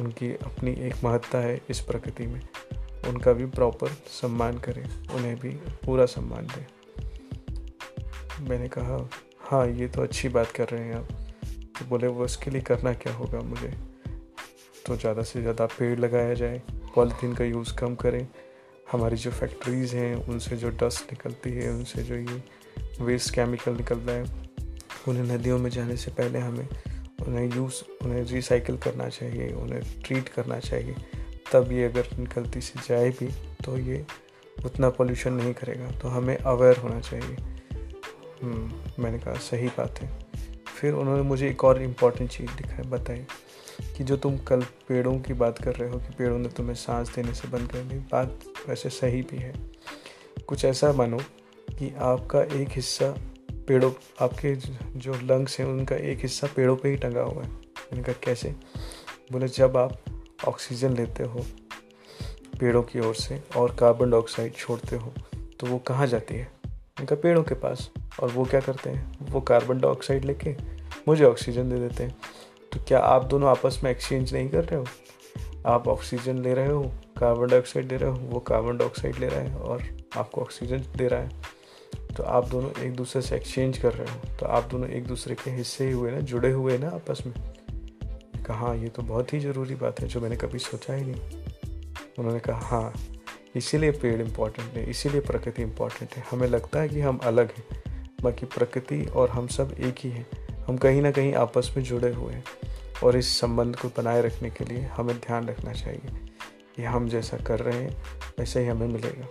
उनकी 0.00 0.30
अपनी 0.34 0.70
एक 0.86 1.04
महत्ता 1.04 1.38
है 1.38 1.60
इस 1.70 1.80
प्रकृति 1.80 2.26
में। 2.26 2.40
उनका 3.08 3.32
भी 3.32 3.46
प्रॉपर 3.46 3.88
सम्मान 3.88 4.58
करें, 4.58 4.84
उन्हें 5.14 5.36
भी 5.36 5.50
पूरा 5.84 6.06
सम्मान 6.06 6.46
दें। 6.46 6.66
मैंने 8.48 8.68
कहा 8.68 9.08
हाँ 9.40 9.66
ये 9.66 9.88
तो 9.88 10.02
अच्छी 10.02 10.28
बात 10.28 10.50
कर 10.50 10.68
रहे 10.68 10.84
हैं 10.84 10.94
आप। 10.94 11.08
तो 11.78 11.84
बोले, 11.84 12.06
वो 12.06 12.24
इसके 12.24 12.50
लिए 12.50 12.60
करना 12.60 12.92
क्या 12.92 13.12
होगा 13.14 13.40
मुझे? 13.40 13.72
तो 14.86 14.96
ज़्यादा 14.96 15.22
से 15.22 15.40
ज़्यादा 15.40 15.66
पेड़ 15.66 15.98
लगाया 16.00 16.34
जाए, 16.34 16.62
पॉलीथीन 16.94 17.34
का 17.34 17.44
यूज़ 17.44 17.74
कम 17.74 17.94
करें। 17.94 18.26
हमारी 18.92 19.16
जो 19.16 19.30
फैक्ट्रीज़ 19.30 19.96
हैं, 19.96 20.14
उनसे 20.26 20.56
जो 20.56 20.70
डस्ट 20.70 21.12
निकलती 21.12 21.50
है, 21.50 21.70
उनसे 21.70 22.02
जो 22.02 22.14
ये 22.14 22.42
वेस्ट 23.00 23.34
केमिकल 23.34 23.76
निकलता 23.76 24.12
है, 24.12 24.24
उन्हें 25.08 25.24
नदियों 25.24 25.58
में 25.58 25.70
जाने 25.70 25.96
से 25.96 26.10
पहले 26.10 26.38
हमें 26.38 26.68
उन्हें 27.26 27.56
यूज़ 27.56 28.04
उन्हें 28.04 28.24
रिसाइकिल 28.24 28.76
करना 28.76 29.08
चाहिए, 29.08 29.52
उन्हें 29.52 29.82
ट्रीट 30.04 30.28
करना 30.28 30.58
चाहिए। 30.58 30.94
तब 31.52 31.72
ये 31.72 31.84
अगर 31.84 32.02
गलती 32.36 32.60
से 32.60 32.80
जाए 32.88 33.10
भी 33.10 33.26
तो 33.64 33.78
ये 33.78 34.06
उतना 34.64 34.90
पोल्यूशन 34.90 35.32
नहीं 35.32 35.54
करेगा। 35.54 35.90
तो 35.90 36.08
हमें 36.08 36.36
अवेयर 36.36 36.76
होना 36.76 37.00
चाहिए। 37.00 37.36
हम्म, 38.42 39.02
मैंने 39.02 39.18
कहा 39.18 39.34
सही 39.34 39.68
बात 39.68 39.98
है। 39.98 40.18
फिर 40.80 40.92
उन्होंने 40.92 41.22
मुझे 41.22 41.50
एक 41.50 41.64
और 41.64 41.82
इंपॉर्टेंट 41.82 42.30
चीज़ 42.30 42.50
दिखाई 42.50 42.82
बताई 42.82 43.26
कि 43.96 44.04
जो 44.04 44.16
तुम 44.16 44.38
कल 44.38 44.62
पेड़ों 44.62 45.18
की 45.18 45.32
बात 45.32 45.62
कर 45.62 45.74
रहे 45.74 45.90
हो 45.90 45.98
कि 45.98 46.14
पेड़ों 46.18 46.38
ने 46.38 46.48
तुम्हें 46.48 46.74
सांस 46.74 47.14
देने 47.14 47.34
से 47.34 47.48
बंद 47.48 47.72
कर 47.72 47.78
दी 47.78 47.98
बात 47.98 48.40
वैसे 48.68 48.88
सही 48.88 49.22
भी 49.22 49.36
है। 49.36 49.54
कुछ 50.46 50.64
ऐसा 50.64 50.92
मानो 50.92 51.18
कि 51.70 51.94
आपका 51.98 52.42
एक 52.42 52.68
हिस्सा 52.70 53.14
पेड़ों 53.68 53.92
आपके 54.20 54.54
जो 54.98 55.14
लंग्स 55.14 55.60
हैं 55.60 55.66
उनका 55.66 55.96
एक 55.96 56.18
हिस्सा 56.18 56.48
पेड़ों 56.56 56.76
पे 56.76 56.88
ही 56.88 56.96
टंगा 56.96 57.22
हुआ 57.22 57.42
है। 57.42 57.50
मैंने 57.50 58.02
कहा 58.02 58.14
कैसे? 58.24 58.54
बोले 59.32 59.48
जब 59.48 59.76
आप 59.76 60.04
ऑक्सीजन 60.48 60.96
लेते 60.96 61.24
हो, 61.24 61.44
पेड़ों 62.60 62.82
की 62.82 63.00
ओर 63.00 63.14
से 63.14 63.42
और 63.56 63.74
कार्बन 63.74 64.10
डाइऑक्साइड 64.10 64.54
छोड़ते 64.54 64.96
हो 64.96 65.12
तो 65.60 65.66
वो 65.66 65.78
कहाँ 65.78 66.06
जाती 66.06 66.34
है? 66.34 66.50
उनका 67.00 67.16
पेड़ों 67.16 67.42
के 67.42 67.54
पास। 67.54 67.90
और 68.20 68.30
वो 68.30 68.44
क्या 68.44 68.60
करते 68.60 68.90
हैं? 68.90 69.16
वो 69.22 69.40
कार्बन 69.40 69.80
डाइऑक्साइड 69.80 70.24
लेके 70.24 70.54
मुझे 71.08 71.24
ऑक्सीजन 71.24 71.70
दे 71.70 71.78
देते 71.78 72.04
हैं। 72.04 72.16
तो 72.72 72.80
क्या 72.88 72.98
आप 72.98 73.24
दोनों 73.24 73.48
आपस 73.50 73.80
में 73.84 73.90
एक्सचेंज 73.90 74.32
नहीं 74.34 74.48
कर 74.48 74.64
रहे 74.64 74.80
हो? 74.80 74.86
आप 75.66 75.88
ऑक्सीजन 75.88 76.38
ले 76.38 76.54
रहे 76.54 76.68
हो 76.68 76.82
कार्बन 77.18 77.46
डाइऑक्साइड 77.46 77.88
दे 77.88 77.96
रहे 77.96 78.10
हो, 78.10 78.16
वो 78.16 78.40
कार्बन 78.40 78.76
डाइऑक्साइड 78.76 79.18
ले 79.18 79.28
रहा 79.28 79.40
है 79.40 79.56
और 79.56 79.82
आपको 80.16 80.40
ऑक्सीजन 80.40 80.84
दे 80.96 81.08
रहा 81.08 81.20
है। 81.20 81.42
तो 82.16 82.22
आप 82.22 82.48
दोनों 82.48 82.70
एक 82.82 82.94
दूसरे 82.96 83.22
से 83.22 83.36
एक्सचेंज 83.36 83.78
कर 83.78 83.92
रहे 83.92 84.12
हो। 84.12 84.36
तो 84.40 84.46
आप 84.46 84.64
दोनों 84.64 84.88
एक 84.88 85.06
दूसरे 85.06 85.34
के 85.34 85.50
हिस्से 85.50 85.86
ही 85.86 85.92
हुए 85.92 86.10
ना, 86.10 86.20
जुड़े 86.20 86.52
हुए 86.52 86.78
ना 86.78 86.88
आपस 86.88 87.22
में? 87.26 87.53
कहा 88.46 88.58
हाँ 88.58 88.76
ये 88.76 88.88
तो 88.88 89.02
बहुत 89.02 89.32
ही 89.32 89.40
ज़रूरी 89.40 89.74
बात 89.74 90.00
है, 90.00 90.06
जो 90.08 90.20
मैंने 90.20 90.36
कभी 90.36 90.58
सोचा 90.58 90.94
ही 90.94 91.04
नहीं। 91.04 91.42
उन्होंने 92.18 92.40
कहा 92.40 92.60
हाँ 92.60 92.92
इसीलिए 93.56 93.90
पेड़ 93.92 94.20
इंपॉर्टेंट 94.22 94.74
है, 94.74 94.84
इसीलिए 94.90 95.20
प्रकृति 95.20 95.62
इंपॉर्टेंट 95.62 96.14
है। 96.14 96.24
हमें 96.30 96.46
लगता 96.48 96.80
है 96.80 96.88
कि 96.88 97.00
हम 97.00 97.18
अलग 97.24 97.52
हैं, 97.52 97.82
बाकी 98.22 98.46
प्रकृति 98.46 99.04
और 99.06 99.30
हम 99.30 99.46
सब 99.46 99.74
एक 99.80 99.98
ही 99.98 100.10
हैं। 100.10 100.26
हम 100.66 100.76
कहीं 100.76 101.02
ना 101.02 101.10
कहीं 101.10 101.34
आपस 101.34 101.72
में 101.76 101.82
जुड़े 101.84 102.12
हुए 102.12 102.32
हैं 102.32 102.44
और 103.04 103.16
इस 103.16 103.38
संबंध 103.40 103.76
को 103.76 103.88
बनाए 103.88 104.22
रखने 104.22 104.50
के 104.50 104.64
लिए 104.64 104.82
हमें 104.96 105.16
ध्यान 105.16 105.48
रखना 105.48 105.72
चाहिए 105.72 106.28
कि 106.76 106.82
हम 106.82 107.08
जैसा 107.08 107.36
कर 107.36 107.60
रहे 107.60 107.78
हैं, 107.78 107.96
वैसे 108.38 108.60
ही 108.60 108.66
हमें 108.66 108.86
मिलेगा। 108.88 109.26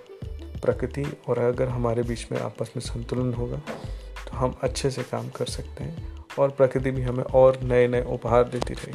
प्रकृति 0.61 1.05
और 1.27 1.39
अगर 1.39 1.67
हमारे 1.67 2.03
बीच 2.03 2.27
में 2.31 2.39
आपस 2.39 2.71
में 2.75 2.83
संतुलन 2.83 3.33
होगा 3.33 3.57
तो 3.57 4.37
हम 4.37 4.55
अच्छे 4.63 4.89
से 4.91 5.03
काम 5.03 5.29
कर 5.29 5.45
सकते 5.45 5.83
हैं 5.83 6.12
और 6.39 6.49
प्रकृति 6.49 6.91
भी 6.91 7.01
हमें 7.01 7.23
और 7.23 7.59
नए 7.63 7.87
नए 7.87 8.03
उपहार 8.03 8.43
देती 8.43 8.73
रही। 8.73 8.93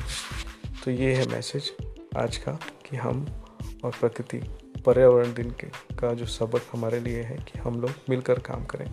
तो 0.85 0.90
ये 0.90 1.14
है 1.14 1.27
मैसेज 1.29 1.72
आज 2.16 2.37
का 2.37 2.53
कि 2.88 2.96
हम 2.96 3.27
और 3.85 3.90
प्रकृति 4.01 4.38
पर्यावरण 4.87 5.35
दिन 5.35 5.51
के, 5.51 5.66
का 5.96 6.12
जो 6.14 6.27
सबक 6.27 6.62
हमारे 6.72 7.01
लिए 7.01 7.22
है 7.22 7.37
कि 7.37 7.59
हम 7.59 7.81
लोग 7.81 7.90
मिलकर 8.11 8.38
काम 8.38 8.64
करें 8.64 8.87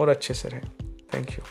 और 0.00 0.08
अच्छे 0.08 0.34
से 0.34 0.48
रहें। 0.48 0.70
थैंक 1.14 1.30
यू 1.30 1.44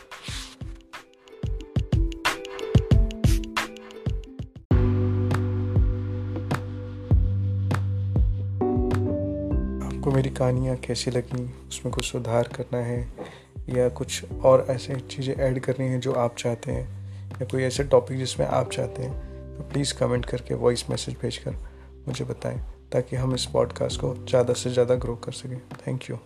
आपको 9.86 10.10
मेरी 10.10 10.30
कहानियाँ 10.30 10.76
कैसी 10.76 11.10
लगी? 11.10 11.44
उसमें 11.68 11.94
कुछ 11.94 12.04
सुधार 12.04 12.48
करना 12.48 12.78
है? 12.78 13.29
या 13.68 13.88
कुछ 13.88 14.32
और 14.44 14.66
ऐसे 14.70 14.94
चीज़ें 15.10 15.34
ऐड 15.34 15.60
करनी 15.60 15.86
है 15.86 16.00
जो 16.00 16.12
आप 16.12 16.36
चाहते 16.36 16.72
हैं, 16.72 16.88
या 17.32 17.44
कोई 17.44 17.62
ऐसे 17.62 17.84
टॉपिक 17.84 18.18
जिसमें 18.18 18.46
आप 18.46 18.70
चाहते 18.70 19.02
हैं 19.02 19.56
तो 19.56 19.62
प्लीज़ 19.62 19.94
कमेंट 19.94 20.26
करके 20.26 20.54
वॉइस 20.54 20.90
मैसेज 20.90 21.16
भेज 21.22 21.40
मुझे 22.08 22.24
बताएँ, 22.24 22.58
ताकि 22.92 23.16
हम 23.16 23.34
इस 23.34 23.46
पॉडकास्ट 23.46 24.00
को 24.00 24.14
ज़्यादा 24.28 24.54
से 24.54 24.70
ज़्यादा 24.70 24.94
ग्रो 24.94 25.16
कर 25.16 25.32
सकें। 25.32 25.60
Thank 25.86 26.10
you 26.10 26.18